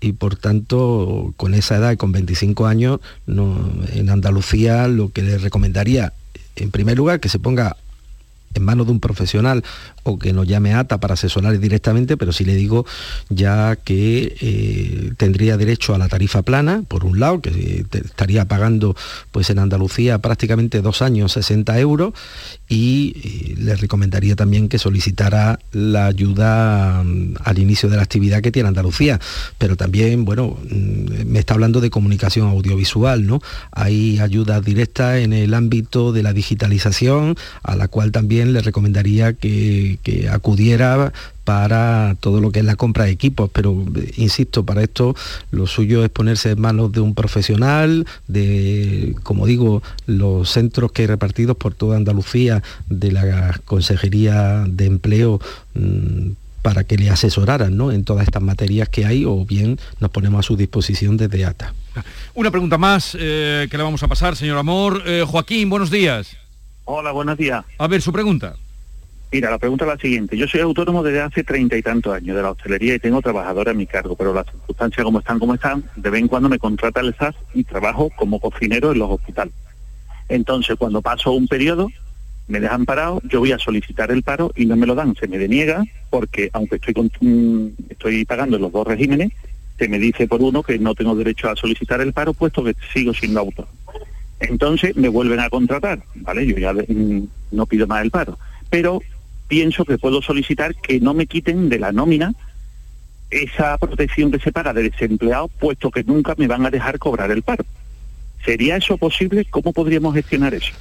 [0.00, 6.12] y por tanto con esa edad con 25 años en Andalucía lo que le recomendaría
[6.56, 7.76] en primer lugar que se ponga
[8.54, 9.62] en manos de un profesional
[10.02, 12.84] o que nos llame ATA para asesorar directamente, pero sí le digo
[13.28, 18.46] ya que eh, tendría derecho a la tarifa plana, por un lado, que eh, estaría
[18.46, 18.96] pagando
[19.30, 22.12] pues en Andalucía prácticamente dos años 60 euros
[22.68, 28.42] y eh, le recomendaría también que solicitara la ayuda mm, al inicio de la actividad
[28.42, 29.20] que tiene Andalucía,
[29.58, 33.40] pero también, bueno, mm, me está hablando de comunicación audiovisual, ¿no?
[33.70, 39.32] Hay ayudas directas en el ámbito de la digitalización, a la cual también le recomendaría
[39.34, 39.98] que
[40.30, 41.12] acudiera
[41.44, 43.84] para todo lo que es la compra de equipos, pero
[44.16, 45.16] insisto, para esto
[45.50, 51.02] lo suyo es ponerse en manos de un profesional, de, como digo, los centros que
[51.02, 55.40] hay repartidos por toda Andalucía, de la Consejería de Empleo,
[55.74, 56.30] mm,
[56.62, 57.90] para que le asesoraran ¿no?
[57.90, 61.74] en todas estas materias que hay o bien nos ponemos a su disposición desde ATA.
[62.34, 65.02] Una pregunta más eh, que le vamos a pasar, señor Amor.
[65.04, 66.36] Eh, Joaquín, buenos días.
[66.84, 67.64] Hola, buenos días.
[67.78, 68.56] A ver, su pregunta.
[69.30, 70.36] Mira, la pregunta es la siguiente.
[70.36, 73.72] Yo soy autónomo desde hace treinta y tantos años de la hostelería y tengo trabajadores
[73.72, 76.58] a mi cargo, pero las circunstancias como están, como están, de vez en cuando me
[76.58, 79.54] contrata el SAS y trabajo como cocinero en los hospitales.
[80.28, 81.88] Entonces, cuando paso un periodo,
[82.48, 85.28] me dejan parado, yo voy a solicitar el paro y no me lo dan, se
[85.28, 89.32] me deniega porque aunque estoy, con, mm, estoy pagando en los dos regímenes,
[89.78, 92.74] se me dice por uno que no tengo derecho a solicitar el paro puesto que
[92.92, 93.72] sigo siendo autónomo.
[94.42, 96.46] Entonces me vuelven a contratar, ¿vale?
[96.46, 98.38] Yo ya mm, no pido más el paro.
[98.70, 99.00] Pero
[99.48, 102.34] pienso que puedo solicitar que no me quiten de la nómina
[103.30, 107.30] esa protección que se paga de desempleado, puesto que nunca me van a dejar cobrar
[107.30, 107.64] el paro.
[108.44, 109.46] ¿Sería eso posible?
[109.48, 110.72] ¿Cómo podríamos gestionar eso?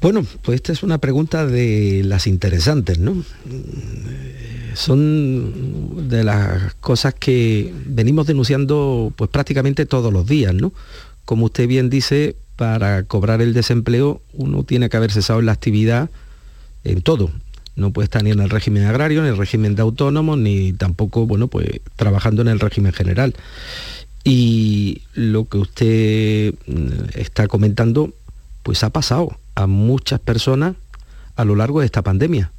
[0.00, 3.24] Bueno, pues esta es una pregunta de las interesantes, ¿no?
[4.74, 10.72] Son de las cosas que venimos denunciando pues prácticamente todos los días, ¿no?
[11.24, 16.10] Como usted bien dice, para cobrar el desempleo uno tiene que haber cesado la actividad
[16.84, 17.30] en todo.
[17.76, 20.72] No puede estar ni en el régimen agrario, ni en el régimen de autónomos, ni
[20.72, 23.34] tampoco, bueno, pues trabajando en el régimen general.
[24.22, 28.14] Y lo que usted mm, está comentando,
[28.62, 30.76] pues ha pasado a muchas personas
[31.36, 32.52] a lo largo de esta pandemia.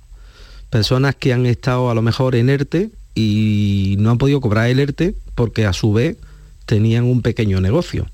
[0.69, 4.79] Personas que han estado a lo mejor en ERTE y no han podido cobrar el
[4.79, 6.17] ERTE porque a su vez
[6.65, 8.07] tenían un pequeño negocio.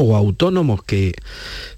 [0.00, 1.12] O autónomos que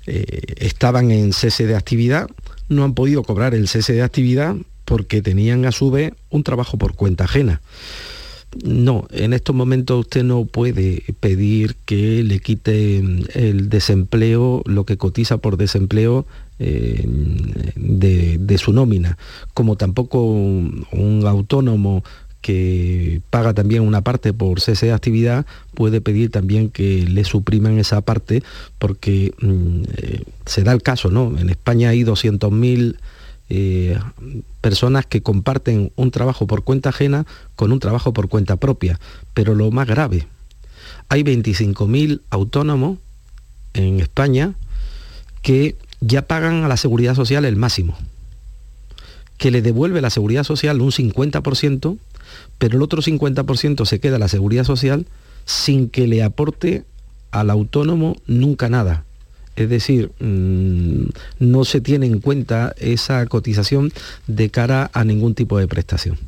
[0.06, 2.28] eh, estaban en cese de actividad
[2.68, 4.54] no han podido cobrar el cese de actividad
[4.84, 7.60] porque tenían a su vez un trabajo por cuenta ajena.
[8.62, 12.98] No, en estos momentos usted no puede pedir que le quite
[13.34, 16.26] el desempleo, lo que cotiza por desempleo
[16.58, 17.02] eh,
[17.74, 19.18] de, su nómina,
[19.52, 22.04] como tampoco un autónomo
[22.42, 27.78] que paga también una parte por cese de actividad, puede pedir también que le supriman
[27.78, 28.42] esa parte
[28.78, 31.38] porque mm, eh, se da el caso, ¿no?
[31.38, 32.96] En España hay 200.000
[33.48, 33.98] eh,
[34.60, 38.98] personas que comparten un trabajo por cuenta ajena con un trabajo por cuenta propia,
[39.34, 40.26] pero lo más grave,
[41.08, 42.98] hay 25.000 autónomos
[43.74, 44.54] en España
[45.42, 47.96] que ya pagan a la seguridad social el máximo,
[49.36, 51.98] que le devuelve la seguridad social un 50%,
[52.58, 55.06] pero el otro 50% se queda a la seguridad social
[55.44, 56.84] sin que le aporte
[57.30, 59.04] al autónomo nunca nada.
[59.56, 63.92] Es decir, mm, no se tiene en cuenta esa cotización
[64.26, 66.18] de cara a ningún tipo de prestación.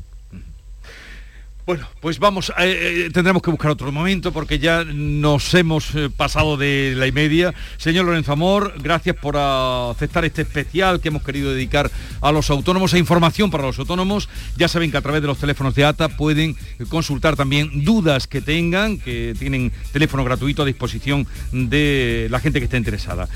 [1.66, 6.11] Bueno, pues vamos, eh, eh, tendremos que buscar otro momento porque ya nos hemos eh,
[6.14, 7.55] pasado de la y media.
[7.79, 12.92] Señor Lorenzo Amor, gracias por aceptar este especial que hemos querido dedicar a los autónomos,
[12.92, 14.29] e información para los autónomos.
[14.59, 16.55] Ya saben que a través de los teléfonos de ATA pueden
[16.90, 22.64] consultar también dudas que tengan, que tienen teléfono gratuito a disposición de la gente que
[22.64, 23.27] esté interesada.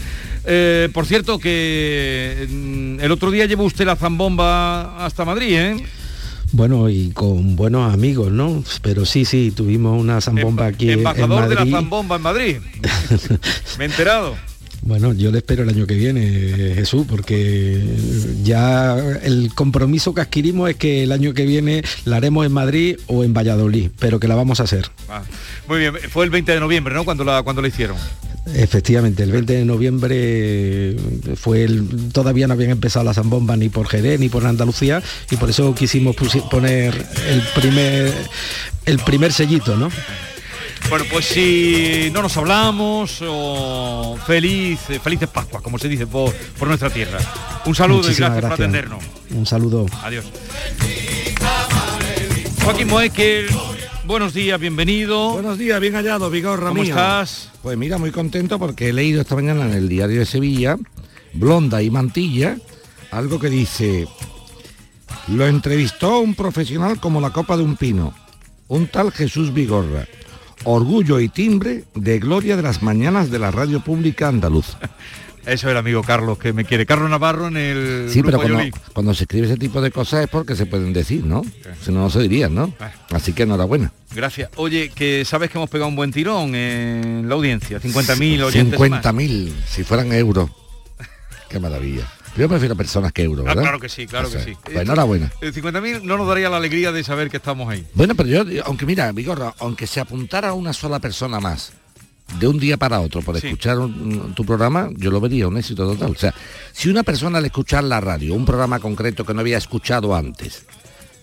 [0.93, 5.77] por cierto, que mm, el otro día llevó usted la zambomba hasta Madrid, ¿eh?
[6.53, 8.65] Bueno, y con buenos amigos, ¿no?
[8.83, 11.57] Pero sí, sí, tuvimos una zambomba aquí Embajador en Madrid.
[11.59, 12.57] de la zambomba en Madrid.
[13.79, 14.35] Me he enterado.
[14.81, 16.21] Bueno, yo le espero el año que viene,
[16.75, 17.85] Jesús, porque
[18.43, 22.97] ya el compromiso que adquirimos es que el año que viene la haremos en Madrid
[23.09, 24.89] o en Valladolid, pero que la vamos a hacer.
[25.09, 25.23] Ah,
[25.67, 27.05] muy bien, fue el 20 de noviembre, ¿no?
[27.05, 27.97] Cuando la, cuando la hicieron.
[28.55, 30.97] Efectivamente, el 20 de noviembre
[31.37, 35.37] fue el, todavía no habían empezado las zambombas ni por Jerez ni por Andalucía y
[35.37, 36.17] por eso quisimos
[36.51, 36.95] poner
[37.29, 38.15] el primer
[38.87, 39.91] el primer sellito, ¿no?
[40.89, 43.23] Bueno, pues si no nos hablamos,
[44.27, 46.33] feliz, felices Pascuas, como se dice por,
[46.67, 47.19] nuestra tierra.
[47.67, 49.05] Un saludo y gracias, por atendernos.
[49.31, 49.87] Un saludo.
[50.03, 50.25] Adiós.
[52.65, 53.49] Joaquín Moekel,
[54.09, 55.35] buenos días, bienvenido.
[55.35, 57.51] Buenos días, bien hallado, Vigorra ¿Cómo estás?
[57.63, 60.79] Pues mira, muy contento porque he leído esta mañana en el diario de Sevilla,
[61.35, 62.57] Blonda y Mantilla,
[63.11, 64.09] algo que dice,
[65.29, 68.15] lo entrevistó un profesional como la copa de un pino,
[68.69, 70.09] un tal Jesús Vigorra
[70.65, 74.79] orgullo y timbre de gloria de las mañanas de la radio pública andaluza.
[75.49, 76.85] Eso es el amigo Carlos que me quiere.
[76.85, 78.09] Carlos Navarro en el.
[78.11, 78.39] Sí, pero
[78.93, 81.43] cuando, se escribe ese tipo de cosas es porque se pueden decir, ¿no?
[81.83, 82.75] Si no, no se dirían, ¿no?
[83.11, 83.93] Así que enhorabuena.
[84.15, 84.51] Gracias.
[84.57, 89.53] Oye, que sabes que hemos pegado un buen tirón en la audiencia, 50.000 oyentes 50.000,
[89.67, 90.51] si fueran euros.
[91.49, 92.07] Qué maravilla.
[92.37, 94.57] Yo prefiero personas que euros, ah, claro que sí, claro que sí.
[94.63, 95.33] Pues enhorabuena.
[95.41, 97.85] El 50.000 no nos daría la alegría de saber que estamos ahí.
[97.95, 101.73] Bueno, pero yo, aunque mira, Vigorra, aunque se apuntara una sola persona más,
[102.39, 103.79] de un día para otro por escuchar
[104.35, 106.11] tu programa, yo lo vería un éxito total.
[106.11, 106.35] O sea,
[106.73, 110.65] si una persona al escuchar la radio, un programa concreto que no había escuchado antes,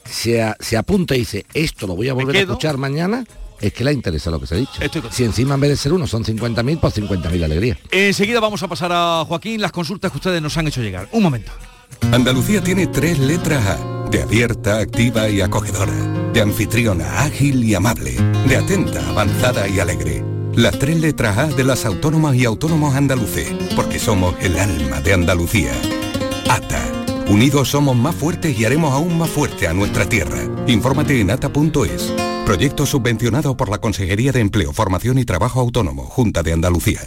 [0.04, 3.24] se, se apunta y dice, esto lo voy a volver a escuchar mañana,
[3.60, 4.82] es que le interesa lo que se ha dicho.
[5.12, 7.78] si encima en vez de ser uno son 50.000, pues 50.000 alegría.
[7.92, 11.08] Enseguida vamos a pasar a Joaquín las consultas que ustedes nos han hecho llegar.
[11.12, 11.52] Un momento.
[12.12, 15.94] Andalucía tiene tres letras A, de abierta, activa y acogedora,
[16.34, 18.16] de anfitriona, ágil y amable,
[18.48, 20.35] de atenta, avanzada y alegre.
[20.56, 25.12] Las tres letras A de las autónomas y autónomos andaluces, porque somos el alma de
[25.12, 25.74] Andalucía.
[26.50, 26.82] ATA.
[27.28, 30.38] Unidos somos más fuertes y haremos aún más fuerte a nuestra tierra.
[30.68, 32.14] Infórmate en ata.es.
[32.46, 37.02] Proyecto subvencionado por la Consejería de Empleo, Formación y Trabajo Autónomo, Junta de Andalucía.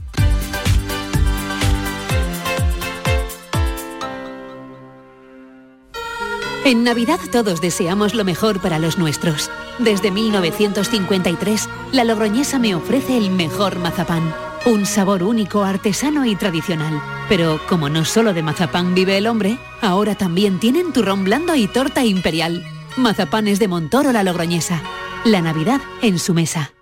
[6.68, 9.50] En Navidad todos deseamos lo mejor para los nuestros.
[9.78, 14.34] Desde 1953, la Logroñesa me ofrece el mejor mazapán.
[14.66, 17.00] Un sabor único, artesano y tradicional.
[17.28, 21.68] Pero como no solo de mazapán vive el hombre, ahora también tienen turrón blando y
[21.68, 22.62] torta imperial.
[22.98, 24.82] Mazapanes de Montoro la Logroñesa.
[25.24, 26.72] La Navidad en su mesa.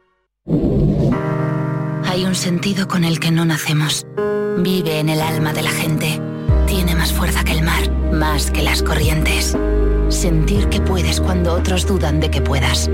[2.05, 4.07] Hay un sentido con el que no nacemos.
[4.59, 6.21] Vive en el alma de la gente.
[6.67, 9.57] Tiene más fuerza que el mar, más que las corrientes.
[10.09, 12.89] Sentir que puedes cuando otros dudan de que puedas.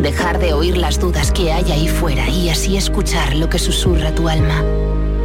[0.00, 4.14] Dejar de oír las dudas que hay ahí fuera y así escuchar lo que susurra
[4.14, 4.62] tu alma.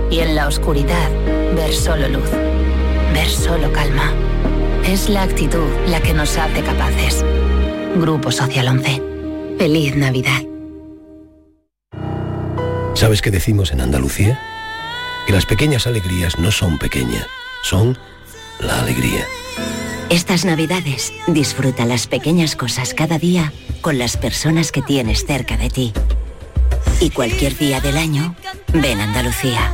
[0.10, 1.10] Y en la oscuridad,
[1.56, 2.30] ver solo luz.
[3.14, 4.12] Ver solo calma.
[4.88, 7.26] Es la actitud la que nos hace capaces.
[7.96, 9.02] Grupo Social 11.
[9.58, 10.44] Feliz Navidad.
[12.94, 14.40] ¿Sabes qué decimos en Andalucía?
[15.26, 17.26] Que las pequeñas alegrías no son pequeñas,
[17.64, 17.98] son
[18.60, 19.26] la alegría.
[20.12, 25.72] Estas navidades disfruta las pequeñas cosas cada día con las personas que tienes cerca de
[25.72, 25.94] ti.
[27.00, 28.36] Y cualquier día del año,
[28.72, 29.72] ven a Andalucía.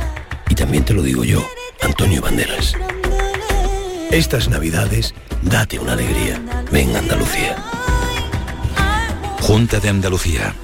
[0.48, 1.46] Y también te lo digo yo,
[1.82, 2.74] Antonio Banderas.
[4.12, 6.38] Estas navidades, date una alegría.
[6.70, 7.56] Ven Andalucía.
[9.40, 10.54] Junta de Andalucía.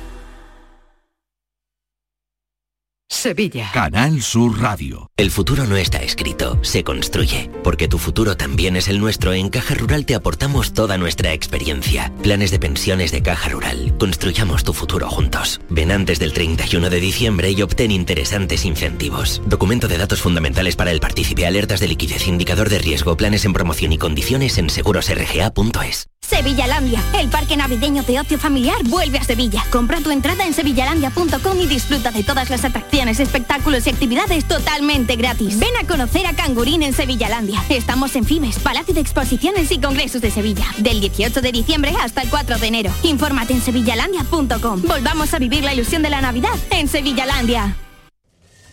[3.10, 3.70] Sevilla.
[3.72, 5.10] Canal Sur Radio.
[5.16, 7.50] El futuro no está escrito, se construye.
[7.64, 12.12] Porque tu futuro también es el nuestro, en Caja Rural te aportamos toda nuestra experiencia.
[12.22, 13.96] Planes de pensiones de Caja Rural.
[13.98, 15.60] Construyamos tu futuro juntos.
[15.70, 19.40] Ven antes del 31 de diciembre y obtén interesantes incentivos.
[19.46, 23.54] Documento de datos fundamentales para el partícipe, alertas de liquidez, indicador de riesgo, planes en
[23.54, 26.08] promoción y condiciones en segurosrga.es.
[26.20, 29.64] Sevillalandia, el parque navideño de ocio familiar vuelve a Sevilla.
[29.70, 35.14] Compra tu entrada en sevillalandia.com y disfruta de todas las atracciones, espectáculos y actividades totalmente
[35.14, 35.58] gratis.
[35.60, 37.62] Ven a conocer a Cangurín en Sevillalandia.
[37.68, 40.66] Estamos en Fimes, Palacio de Exposiciones y Congresos de Sevilla.
[40.78, 42.90] Del 18 de diciembre hasta el 4 de enero.
[43.04, 44.82] Infórmate en sevillalandia.com.
[44.82, 47.76] Volvamos a vivir la ilusión de la Navidad en Sevillalandia.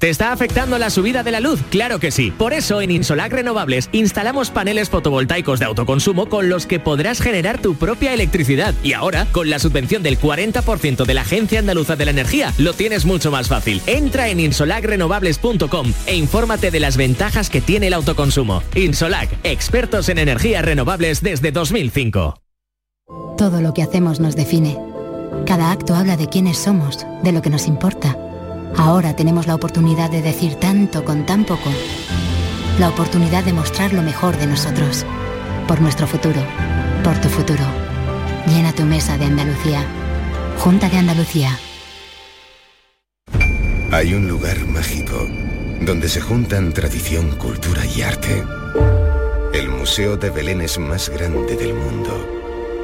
[0.00, 1.60] ¿Te está afectando la subida de la luz?
[1.68, 2.30] Claro que sí.
[2.30, 7.60] Por eso en Insolac Renovables instalamos paneles fotovoltaicos de autoconsumo con los que podrás generar
[7.60, 8.74] tu propia electricidad.
[8.82, 12.72] Y ahora, con la subvención del 40% de la Agencia Andaluza de la Energía, lo
[12.72, 13.82] tienes mucho más fácil.
[13.86, 18.62] Entra en insolacrenovables.com e infórmate de las ventajas que tiene el autoconsumo.
[18.74, 22.40] Insolac, expertos en energías renovables desde 2005.
[23.36, 24.78] Todo lo que hacemos nos define.
[25.44, 28.16] Cada acto habla de quiénes somos, de lo que nos importa.
[28.76, 31.70] Ahora tenemos la oportunidad de decir tanto con tan poco.
[32.78, 35.04] La oportunidad de mostrar lo mejor de nosotros.
[35.66, 36.40] Por nuestro futuro.
[37.04, 37.64] Por tu futuro.
[38.46, 39.84] Llena tu mesa de Andalucía.
[40.58, 41.58] Junta de Andalucía.
[43.92, 45.28] Hay un lugar mágico
[45.80, 48.44] donde se juntan tradición, cultura y arte.
[49.52, 52.26] El Museo de Belén es más grande del mundo.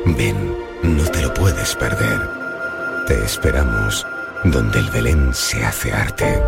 [0.05, 0.37] Ven,
[0.82, 2.28] no te lo puedes perder.
[3.07, 4.05] Te esperamos
[4.51, 6.40] donde el Belén se hace arte.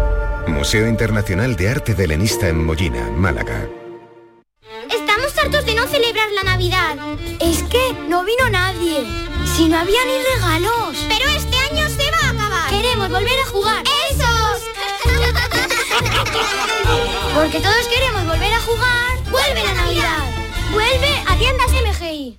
[0.47, 3.69] Museo Internacional de Arte Belenista en Mollina, Málaga.
[4.91, 6.97] Estamos hartos de no celebrar la Navidad.
[7.41, 9.05] Es que no vino nadie.
[9.57, 10.97] Si no había ni regalos.
[11.09, 12.71] Pero este año se va a acabar.
[12.71, 13.83] Queremos volver a jugar.
[14.11, 14.63] ¡Esos!
[17.35, 19.19] Porque todos queremos volver a jugar.
[19.31, 20.25] ¡Vuelve la Navidad!
[20.73, 22.39] ¡Vuelve a tiendas MGI!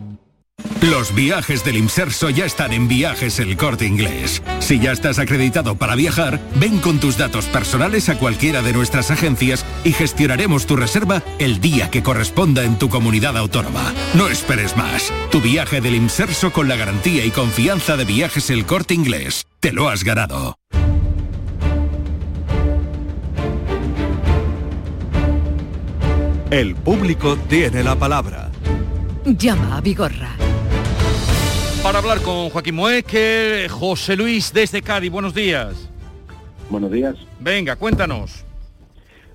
[0.81, 4.41] Los viajes del Imserso ya están en Viajes El Corte Inglés.
[4.59, 9.11] Si ya estás acreditado para viajar, ven con tus datos personales a cualquiera de nuestras
[9.11, 13.93] agencias y gestionaremos tu reserva el día que corresponda en tu comunidad autónoma.
[14.15, 15.13] No esperes más.
[15.29, 19.45] Tu viaje del Imserso con la garantía y confianza de Viajes El Corte Inglés.
[19.59, 20.57] Te lo has ganado.
[26.49, 28.51] El público tiene la palabra.
[29.25, 30.35] Llama a Vigorra.
[31.83, 35.89] Para hablar con Joaquín Moeque, José Luis desde Cádiz, buenos días.
[36.69, 37.15] Buenos días.
[37.39, 38.45] Venga, cuéntanos.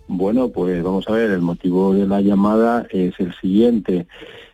[0.06, 4.06] Bueno, pues vamos a ver, el motivo de la llamada es el siguiente.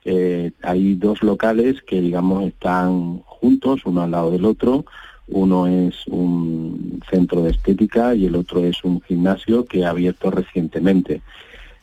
[0.07, 4.87] Eh, hay dos locales que, digamos, están juntos, uno al lado del otro.
[5.29, 10.31] Uno es un centro de estética y el otro es un gimnasio que ha abierto
[10.31, 11.21] recientemente.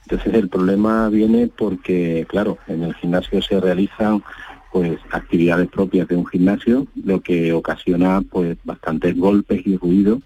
[0.04, 4.24] Entonces el problema viene porque, claro, en el gimnasio se realizan
[4.72, 10.22] pues actividades propias de un gimnasio, lo que ocasiona pues bastantes golpes y ruido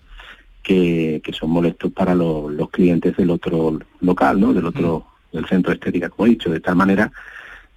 [0.64, 4.54] que, son molestos para los clientes del otro local, ¿no?
[4.54, 5.36] Del otro, mm.
[5.36, 7.12] del centro estética, como he dicho, de tal manera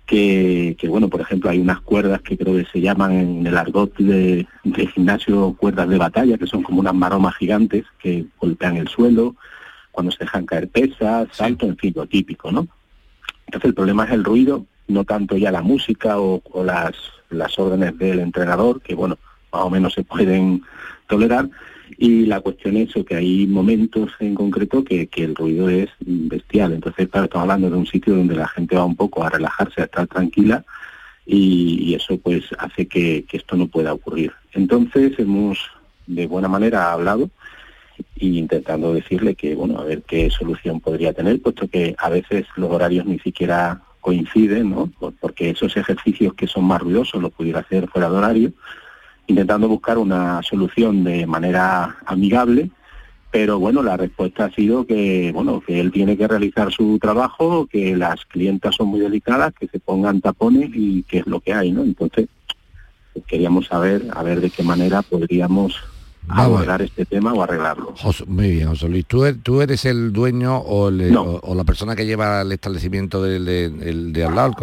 [0.07, 3.97] que, bueno, por ejemplo, hay unas cuerdas que creo que se llaman en el argot
[3.97, 8.87] de, de gimnasio cuerdas de batalla, que son como unas maromas gigantes que golpean el
[8.87, 9.35] suelo,
[9.91, 12.69] cuando se dejan caer pesas, salto, en fin, lo típico, ¿no?
[13.47, 16.95] Entonces el problema es el ruido, no tanto ya la música o, las,
[17.31, 19.19] las órdenes del entrenador, que bueno,
[19.53, 20.63] más o menos se pueden
[21.09, 21.49] tolerar,
[21.99, 26.73] y la cuestión es que hay momentos en concreto que, que el ruido es bestial.
[26.73, 29.81] Entonces, claro, estamos hablando de un sitio donde la gente va un poco a relajarse,
[29.81, 30.65] a estar tranquila,
[31.25, 34.33] y, eso pues hace que, que, esto no pueda ocurrir.
[34.53, 35.59] Entonces hemos
[36.07, 37.31] de buena manera hablado
[38.15, 42.47] y intentando decirle que, bueno, a ver qué solución podría tener, puesto que a veces
[42.57, 44.89] los horarios ni siquiera coinciden, ¿no?
[45.21, 48.53] Porque esos ejercicios que son más ruidosos los pudiera hacer fuera de horario,
[49.27, 52.71] intentando buscar una solución de manera amigable,
[53.33, 57.67] pero bueno, la respuesta ha sido que, bueno, que él tiene que realizar su trabajo,
[57.67, 61.53] que las clientas son muy delicadas, que se pongan tapones y que es lo que
[61.53, 61.83] hay, ¿no?
[61.83, 62.29] Entonces,
[63.27, 65.83] queríamos saber, a ver de qué manera podríamos
[66.29, 67.95] abordar este tema o arreglarlo.
[68.27, 69.07] muy bien, José Luis.
[69.07, 74.25] ¿Tú eres, ¿Tú eres el dueño o, la persona que lleva el establecimiento de, de,
[74.25, 74.55] al lado?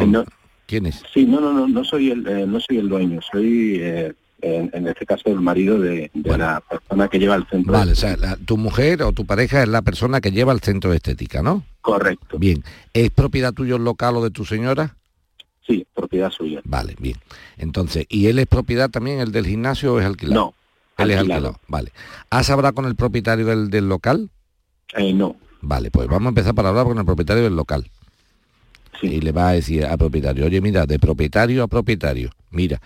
[0.66, 1.03] ¿Quién es?
[1.14, 4.88] Sí, no, no, no, no soy el, eh, no soy el dueño, soy eh, en,
[4.88, 7.74] este caso el marido de, la persona que lleva el centro.
[7.74, 10.91] Vale, o sea, tu mujer o tu pareja es la persona que lleva el centro
[10.91, 11.64] de estética, ¿no?
[11.82, 12.38] Correcto.
[12.39, 14.95] Bien, ¿es propiedad tuyo el local o de tu señora?
[15.66, 16.61] Sí, propiedad suya.
[16.66, 17.18] Vale, bien.
[17.57, 20.41] Entonces, ¿y él es propiedad también el del gimnasio o es alquilado?
[20.41, 20.53] No,
[20.97, 21.23] él es
[21.67, 21.91] vale.
[22.29, 24.29] ¿Has hablado con el propietario del, local?
[24.95, 25.35] Eh, no.
[25.61, 27.89] Vale, pues vamos a empezar para hablar con el propietario del local.
[29.01, 32.79] Y le va a decir al propietario, oye, mira, de propietario a propietario, mira,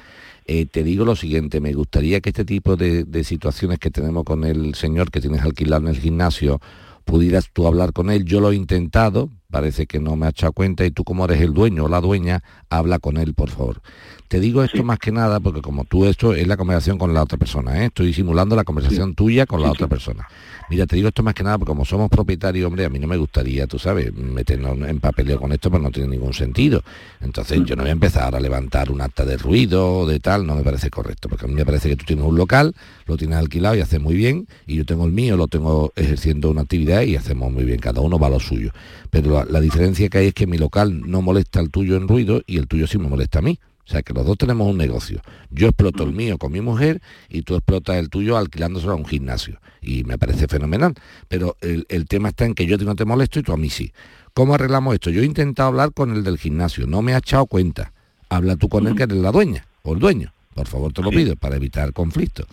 [0.45, 4.23] eh, te digo lo siguiente, me gustaría que este tipo de, de, situaciones que tenemos
[4.23, 6.59] con el señor que tienes alquilado en el gimnasio,
[7.03, 8.25] pudieras tú hablar con él.
[8.25, 11.41] Yo lo he intentado, parece que no me ha echado cuenta y tú como eres
[11.41, 13.81] el dueño o la dueña, habla con él, por favor.
[14.27, 17.23] Te digo esto más que nada porque como tú esto es la conversación con la
[17.23, 17.85] otra persona, ¿eh?
[17.85, 20.27] estoy simulando la conversación tuya con la otra persona.
[20.69, 23.07] Mira, te digo esto más que nada porque como somos propietarios, hombre, a mí no
[23.07, 26.83] me gustaría, tú sabes, meternos en papeleo con esto, pues no tiene ningún sentido.
[27.21, 30.45] Entonces yo no voy a empezar a levantar un acta de ruido o de tal,
[30.45, 32.75] no me parece correcto, porque a mí me parece que tú tienes un local,
[33.05, 36.51] lo tienes alquilado y haces muy bien, y yo tengo el mío, lo tengo ejerciendo
[36.51, 38.71] una actividad y hacemos muy bien, cada uno va a lo suyo.
[39.09, 42.07] Pero la, la diferencia que hay es que mi local no molesta al tuyo en
[42.07, 43.59] ruido y el tuyo sí me molesta a mí.
[43.87, 45.21] O sea, que los dos tenemos un negocio.
[45.49, 49.05] Yo exploto el mío con mi mujer y tú explotas el tuyo alquilándoselo a un
[49.05, 49.61] gimnasio.
[49.81, 50.93] Y me parece fenomenal.
[51.29, 53.93] Pero el, tema está en que yo no te molesto y tú a mí sí.
[54.33, 55.09] ¿Cómo arreglamos esto?
[55.09, 57.93] Yo he intentado hablar con el del gimnasio, no me ha echado cuenta.
[58.27, 60.33] Habla tú con él que eres la dueña o el dueño.
[60.57, 62.47] Por favor, te lo pido, para evitar conflictos.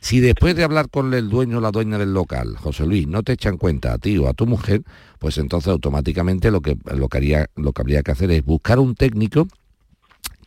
[0.00, 3.24] Si después de hablar con el dueño o la dueña del local, José Luis, no
[3.24, 4.82] te echan cuenta a ti o a tu mujer,
[5.18, 8.78] pues entonces automáticamente lo que, lo que, haría, lo que habría que hacer es buscar
[8.78, 9.48] un técnico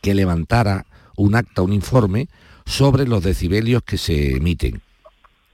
[0.00, 0.86] que levantara
[1.18, 2.28] un acta, un informe
[2.64, 4.76] sobre los decibelios que se emiten.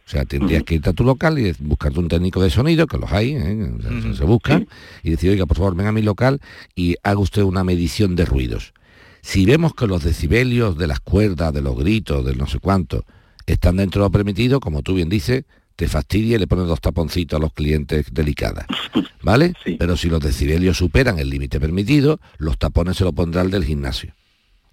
[0.07, 2.99] O sea, tendrías que ir a tu local y buscarte un técnico de sonido, que
[2.99, 3.73] los hay, ¿eh?
[4.17, 4.69] se, buscan,
[5.03, 6.41] y decir, oiga, por favor, venga a mi local
[6.77, 8.75] y haga usted una medición de ruidos.
[9.23, 13.05] Si vemos que los decibelios de las cuerdas, de los gritos, del no sé cuánto,
[13.47, 15.45] están dentro de lo permitido, como tú bien dices,
[15.77, 18.67] te fastidia y le pones dos taponcitos a los clientes delicadas.
[19.23, 19.55] ¿Vale?
[19.79, 23.65] Pero si los decibelios superan el límite permitido, los tapones se lo pondrá el del
[23.65, 24.15] gimnasio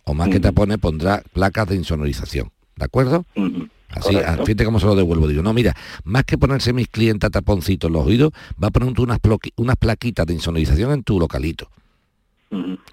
[0.06, 3.26] o más que te pone pondrá placas de insonorización, ¿de acuerdo?
[3.90, 5.28] Así, ah, fíjate cómo se lo devuelvo.
[5.28, 8.32] Digo, no, mira, más que ponerse mis clientes taponcitos en los oídos,
[8.62, 9.20] va a poner unas,
[9.56, 11.70] unas plaquitas de insonorización en tu localito.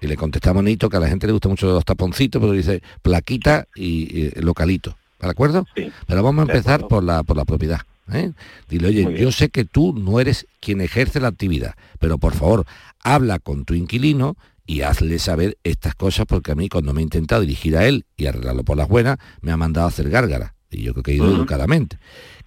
[0.01, 2.81] Y le contestamos bonito que a la gente le gusta mucho los taponcitos, pero dice
[3.01, 4.95] plaquita y, y localito.
[5.19, 5.65] ¿De acuerdo?
[6.07, 7.81] Pero vamos a empezar por la, por la propiedad.
[8.11, 8.31] ¿eh?
[8.69, 12.65] Dile, oye, yo sé que tú no eres quien ejerce la actividad, pero por favor,
[13.01, 14.35] habla con tu inquilino
[14.65, 18.05] y hazle saber estas cosas porque a mí cuando me he intentado dirigir a él
[18.17, 20.53] y arreglarlo por las buenas, me ha mandado a hacer gárgara.
[20.69, 21.97] Y yo creo que he ido educadamente.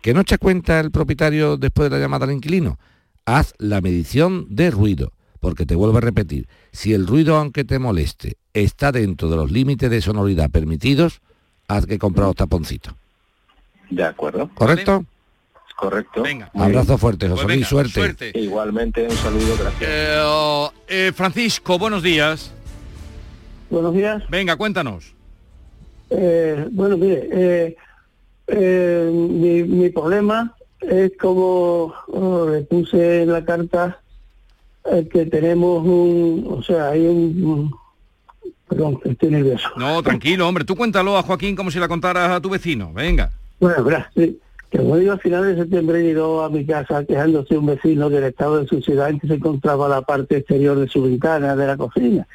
[0.02, 2.78] ¿Que no echa cuenta el propietario después de la llamada al inquilino?
[3.24, 5.12] Haz la medición de ruido,
[5.46, 9.52] porque te vuelvo a repetir, si el ruido aunque te moleste está dentro de los
[9.52, 11.20] límites de sonoridad permitidos,
[11.68, 12.92] haz que comprar los taponcitos.
[13.88, 14.50] De acuerdo.
[14.56, 15.04] ¿Correcto?
[15.76, 16.22] Correcto.
[16.22, 16.50] Venga.
[16.52, 18.32] Abrazo fuerte, José Pues Luis, suerte.
[18.34, 19.88] Igualmente, un saludo, gracias.
[19.88, 22.52] Eh, eh, Francisco, buenos días.
[23.70, 24.24] Buenos días.
[24.28, 25.14] Venga, cuéntanos.
[26.10, 27.76] Eh, bueno, mire, eh,
[28.48, 34.00] eh, mi, mi problema es como oh, le puse en la carta
[35.10, 37.74] que tenemos un, o sea, hay un,
[38.68, 39.68] perdón, estoy nervioso.
[39.76, 40.64] No, tranquilo, hombre.
[40.64, 42.92] Tú cuéntalo a Joaquín como si la contaras a tu vecino.
[42.92, 43.30] Venga.
[43.60, 44.38] Bueno, verás, sí,
[44.70, 48.24] que como digo, a finales de septiembre llegó a mi casa quejándose un vecino del
[48.24, 51.76] estado de suciedad en que se encontraba la parte exterior de su ventana, de la
[51.76, 52.26] cocina.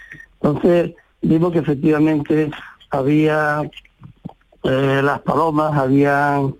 [0.41, 2.49] Entonces, vimos que efectivamente
[2.89, 3.70] había
[4.64, 6.56] eh, las palomas, habían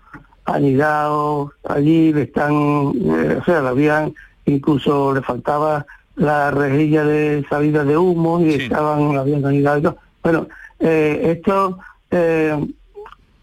[0.46, 2.54] anidado allí, están,
[2.96, 4.14] eh, o sea, habían,
[4.46, 5.86] incluso le faltaba
[6.16, 9.98] la rejilla de salida de humo y estaban, y todo.
[10.24, 10.48] Bueno,
[10.80, 11.78] eh, esto...
[12.12, 12.56] Eh,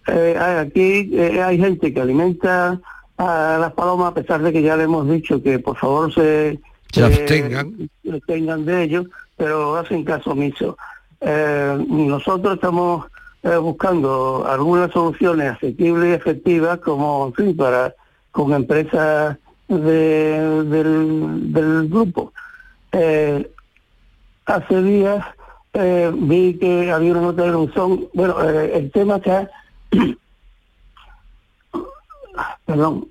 [0.07, 2.81] eh, hay- aquí eh, hay gente que alimenta
[3.19, 6.59] a las palomas a pesar de que ya le hemos dicho que por favor se,
[6.93, 8.65] Se eh, abstengan.
[8.65, 9.05] de ello,
[9.37, 10.77] pero hacen caso omiso.
[11.21, 13.07] Eh, nosotros estamos
[13.43, 17.95] eh, buscando algunas soluciones asequibles y efectivas como, en fin, para
[18.31, 19.37] con empresas
[19.69, 22.33] de- del, del grupo.
[22.93, 23.51] Eh,
[24.47, 25.25] hace días
[25.75, 28.09] eh, vi que había una nota de buzón.
[28.15, 29.51] Bueno, eh, el tema está
[32.65, 33.09] Perdón,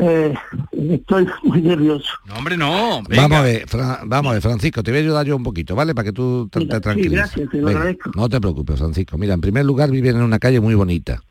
[0.00, 0.34] eh,
[0.72, 2.10] estoy muy nervioso.
[2.26, 3.02] No, hombre, no.
[3.08, 5.74] Vamos a ver, Fra- vamos a ver, Francisco, te voy a ayudar yo un poquito,
[5.74, 5.94] ¿vale?
[5.94, 7.18] Para que tú te, te tranquilices.
[7.18, 8.10] gracias, te lo Venga, agradezco.
[8.14, 9.16] no te preocupes, Francisco.
[9.16, 11.22] Mira, en primer lugar viven en una calle muy bonita.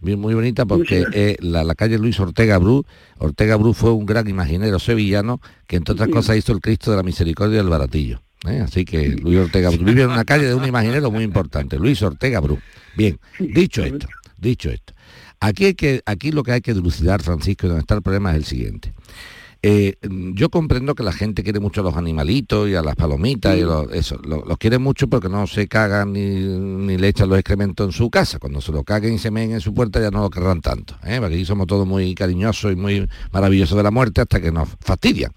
[0.00, 2.84] Muy bonita porque eh, la, la calle Luis Ortega Bru,
[3.18, 6.96] Ortega Bru fue un gran imaginero sevillano que entre otras cosas hizo el Cristo de
[6.96, 8.22] la Misericordia del Baratillo.
[8.48, 8.60] ¿eh?
[8.60, 12.00] Así que Luis Ortega Bru vive en una calle de un imaginero muy importante, Luis
[12.02, 12.58] Ortega Bru.
[12.96, 14.94] Bien, dicho esto, dicho esto,
[15.38, 18.30] aquí hay que, aquí lo que hay que dilucidar, Francisco, y donde está el problema
[18.30, 18.94] es el siguiente.
[19.62, 22.96] Eh, mm, yo comprendo que la gente quiere mucho a los animalitos y a las
[22.96, 27.08] palomitas y los, eso, lo- los quiere mucho porque no se cagan ni, ni le
[27.08, 28.38] echan los excrementos en su casa.
[28.38, 30.94] Cuando se lo caguen y se meen en su puerta ya no lo querrán tanto.
[31.04, 31.18] ¿eh?
[31.20, 34.68] Porque aquí somos todos muy cariñosos y muy maravillosos de la muerte hasta que nos
[34.80, 35.32] fastidian.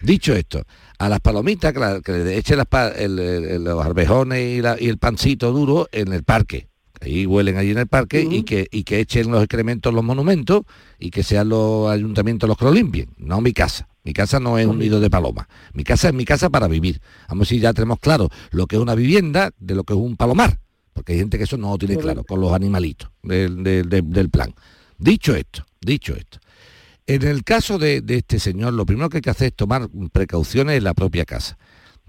[0.00, 0.64] Dicho esto,
[0.98, 4.60] a las palomitas que, la- que le echen las pa- el- el- los arvejones y,
[4.60, 6.66] la- y el pancito duro en el parque.
[7.02, 10.04] Ahí huelen allí en el parque y, que, y que echen los excrementos en los
[10.04, 10.62] monumentos
[11.00, 13.88] y que sean los ayuntamientos los que lo limpien, no mi casa.
[14.04, 15.48] Mi casa no es un nido de paloma.
[15.74, 17.00] Mi casa es mi casa para vivir.
[17.28, 20.16] Vamos si ya tenemos claro lo que es una vivienda de lo que es un
[20.16, 20.58] palomar.
[20.92, 24.10] Porque hay gente que eso no lo tiene claro con los animalitos del, del- del-
[24.10, 24.54] del plan.
[24.98, 26.38] Dicho esto, dicho esto.
[27.06, 29.88] En el caso de, de este señor, lo primero que hay que hacer es tomar
[30.12, 31.58] precauciones en la propia casa.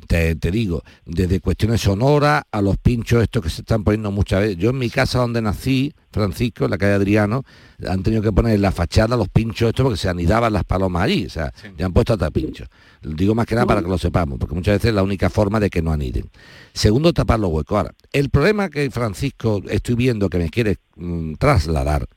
[0.08, 4.42] Te, te digo, desde cuestiones sonoras a los pinchos estos que se están poniendo muchas
[4.42, 4.58] veces.
[4.58, 7.44] Yo en mi casa donde nací, Francisco, en la calle Adriano,
[7.88, 11.04] han tenido que poner en la fachada los pinchos estos porque se anidaban las palomas
[11.04, 11.26] allí.
[11.26, 12.68] O sea, ya han puesto hasta pinchos.
[13.02, 15.60] Digo más que nada para que lo sepamos, porque muchas veces es la única forma
[15.60, 16.30] de que no aniden.
[16.74, 17.78] Segundo, tapar los huecos.
[17.78, 22.08] Ahora, el problema que Francisco estoy viendo que me quiere mm, trasladar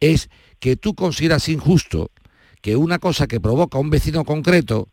[0.00, 0.28] es
[0.58, 2.10] que tú consideras injusto
[2.60, 4.88] que una cosa que provoca a un vecino concreto,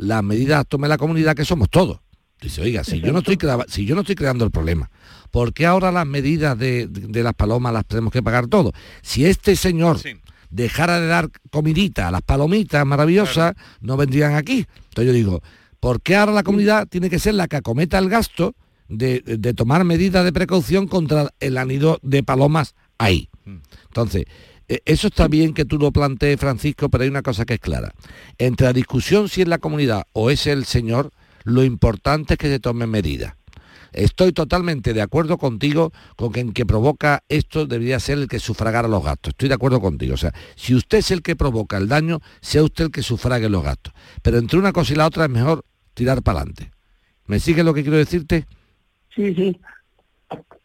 [0.00, 2.00] las medidas tome la comunidad que somos todos.
[2.40, 4.90] Dice, oiga, si yo no estoy, crea- si yo no estoy creando el problema,
[5.30, 8.72] ¿por qué ahora las medidas de, de- de las palomas las tenemos que pagar todos?
[9.02, 9.98] Si este señor
[10.48, 14.66] dejara de dar comidita a las palomitas maravillosas, no vendrían aquí.
[14.88, 15.42] Entonces yo digo,
[15.80, 18.54] ¿por qué ahora la comunidad tiene que ser la que acometa el gasto
[18.88, 23.28] de, de tomar medidas de precaución contra el anido de palomas ahí?
[23.88, 24.49] Entonces, eh,
[24.84, 27.92] eso está bien que tú lo plantees, Francisco, pero hay una cosa que es clara.
[28.38, 31.10] Entre la discusión si es la comunidad o es el señor,
[31.44, 33.34] lo importante es que se tomen medidas.
[33.92, 38.38] Estoy totalmente de acuerdo contigo con que en que provoca esto debería ser el que
[38.38, 39.32] sufragara los gastos.
[39.32, 40.14] Estoy de acuerdo contigo.
[40.14, 43.48] O sea, si usted es el que provoca el daño, sea usted el que sufrague
[43.48, 43.92] los gastos.
[44.22, 45.64] Pero entre una cosa y la otra es mejor
[45.94, 46.70] tirar para adelante.
[47.26, 48.46] ¿Me sigue lo que quiero decirte?
[49.14, 49.60] Sí, sí.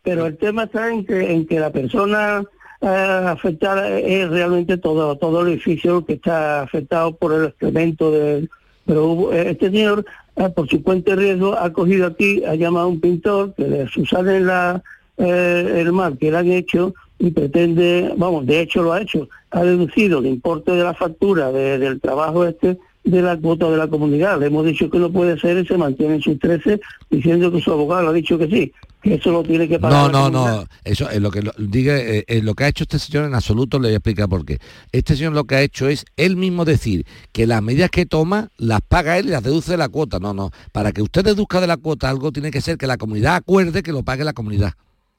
[0.04, 2.44] Pero el tema está en que, en que la persona
[2.86, 8.48] afectada es realmente todo, todo el edificio que está afectado por el excremento de,
[8.86, 10.06] Pero este señor,
[10.36, 13.68] eh, por su cuenta de riesgo, ha cogido aquí, ha llamado a un pintor que
[13.68, 14.84] le subsane la,
[15.18, 19.28] eh, el mal que le han hecho y pretende, vamos, de hecho lo ha hecho,
[19.50, 23.78] ha deducido el importe de la factura de- del trabajo este de la cuota de
[23.78, 24.40] la comunidad.
[24.40, 26.80] Le hemos dicho que no puede ser y se mantiene en sus 13
[27.10, 30.12] diciendo que su abogado le ha dicho que sí, que eso lo tiene que pagar.
[30.12, 30.66] No, no, no.
[30.84, 33.36] Eso es lo que lo, diga, eh, eh, lo que ha hecho este señor en
[33.36, 34.58] absoluto le voy a explicar por qué.
[34.92, 38.50] Este señor lo que ha hecho es él mismo decir que las medidas que toma
[38.58, 40.18] las paga él y las deduce de la cuota.
[40.20, 40.50] No, no.
[40.72, 43.84] Para que usted deduzca de la cuota algo tiene que ser que la comunidad acuerde
[43.84, 44.74] que lo pague la comunidad.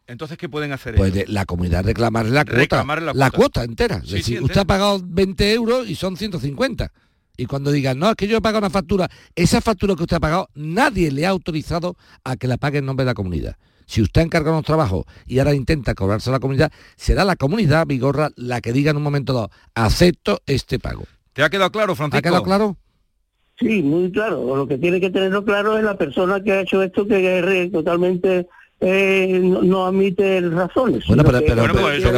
[0.08, 1.26] Entonces, ¿qué pueden hacer Pues ellos?
[1.26, 2.84] de- la comunidad reclamarle la cuota.
[2.84, 3.64] La la cuota.
[3.64, 3.96] entera.
[4.04, 6.92] Es decir, sí, usted ha pagado 20 euros y son 150.
[7.36, 10.16] Y cuando digan, no, es que yo he pagado una factura, esa factura que usted
[10.16, 13.56] ha pagado, nadie le ha autorizado a que la pague en nombre de la comunidad.
[13.86, 17.36] Si usted ha encargado unos trabajos y ahora intenta cobrarse a la comunidad, será la
[17.36, 21.04] comunidad, Vigorra, la que diga en un momento dado, acepto este pago.
[21.32, 22.18] ¿Te ha quedado claro, Francisco?
[22.18, 22.76] ¿Ha quedado claro?
[23.58, 24.56] Sí, muy claro.
[24.56, 27.72] Lo que tiene que tenerlo claro es la persona que ha hecho esto que es
[27.72, 28.48] totalmente
[28.80, 31.04] eh, no, no admite razones.
[31.06, 31.46] Bueno, pero, que-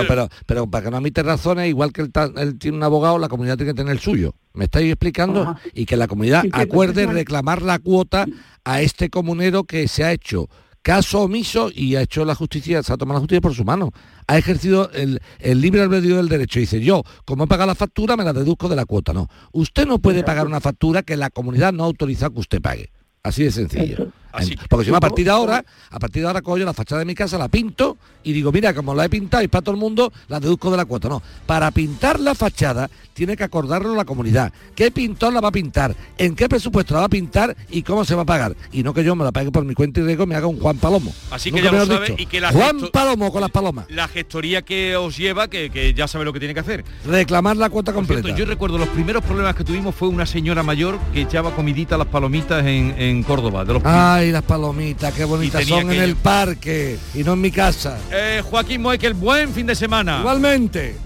[0.07, 3.57] pero, pero, para que no admite razones, igual que él, tiene un abogado, la comunidad
[3.57, 4.35] tiene que tener el suyo.
[4.55, 5.43] ¿Me estáis explicando?
[5.43, 5.61] Ajá.
[5.73, 8.27] Y que la comunidad Sí, acuerde que- reclamar la cuota
[8.65, 10.49] a este comunero que se ha hecho
[10.83, 13.91] caso omiso y ha hecho la justicia, se ha tomado la justicia por su mano.
[14.27, 16.61] Ha ejercido el, el libre albedrío del derecho.
[16.61, 19.13] Dice, yo, como he pagado la factura, me la deduzco de la cuota.
[19.13, 22.61] No, usted no puede pagar una factura que la comunidad no ha autorizado que usted
[22.63, 22.91] pague.
[23.23, 24.09] Así de sencillo.
[24.33, 24.57] Así.
[24.68, 27.05] Porque si no, a partir de ahora, a partir de ahora cojo la fachada de
[27.05, 29.81] mi casa, la pinto y digo, mira, como la he pintado y para todo el
[29.81, 31.09] mundo, la deduzco de la cuota.
[31.09, 34.53] No, para pintar la fachada tiene que acordarlo la comunidad.
[34.74, 35.95] ¿Qué pintor la va a pintar?
[36.16, 37.57] ¿En qué presupuesto la va a pintar?
[37.70, 38.55] ¿Y cómo se va a pagar?
[38.72, 40.61] Y no que yo me la pague por mi cuenta y riesgo me haga un
[40.61, 41.12] Juan Palomo.
[41.31, 42.22] Así que ya lo sabe dicho.
[42.22, 43.87] y que la Juan Palomo con las palomas.
[43.89, 46.85] La gestoría que os lleva, que, que ya sabe lo que tiene que hacer.
[47.07, 48.37] Reclamar la cuota cierto, completa.
[48.37, 51.99] yo recuerdo los primeros problemas que tuvimos fue una señora mayor que echaba comidita a
[51.99, 53.64] las palomitas en, en Córdoba.
[53.64, 53.83] De los
[54.19, 57.99] Ay, las palomitas, qué bonitas son en el parque y no en mi casa.
[58.11, 60.19] Eh, Joaquín Moekel, buen fin de semana.
[60.19, 60.97] Igualmente.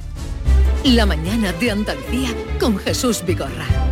[0.85, 3.92] La mañana de Andalucía con Jesús Vigorra.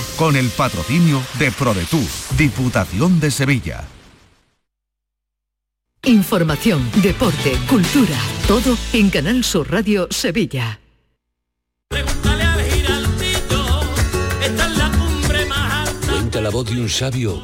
[0.17, 3.83] Con el patrocinio de ProDetour, Diputación de Sevilla.
[6.03, 10.79] Información, deporte, cultura, todo en Canal Sur Radio Sevilla.
[16.09, 17.43] Cuenta la voz de un sabio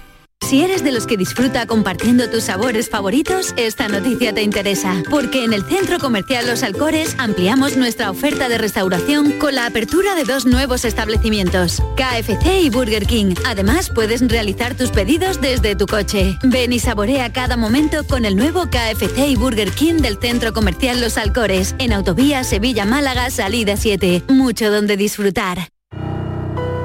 [0.47, 5.45] Si eres de los que disfruta compartiendo tus sabores favoritos, esta noticia te interesa, porque
[5.45, 10.25] en el Centro Comercial Los Alcores ampliamos nuestra oferta de restauración con la apertura de
[10.25, 13.33] dos nuevos establecimientos, KFC y Burger King.
[13.45, 16.37] Además, puedes realizar tus pedidos desde tu coche.
[16.43, 20.99] Ven y saborea cada momento con el nuevo KFC y Burger King del Centro Comercial
[20.99, 24.23] Los Alcores, en Autovía Sevilla-Málaga, salida 7.
[24.27, 25.69] Mucho donde disfrutar.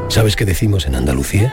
[0.08, 1.52] ¿Sabes qué decimos en Andalucía?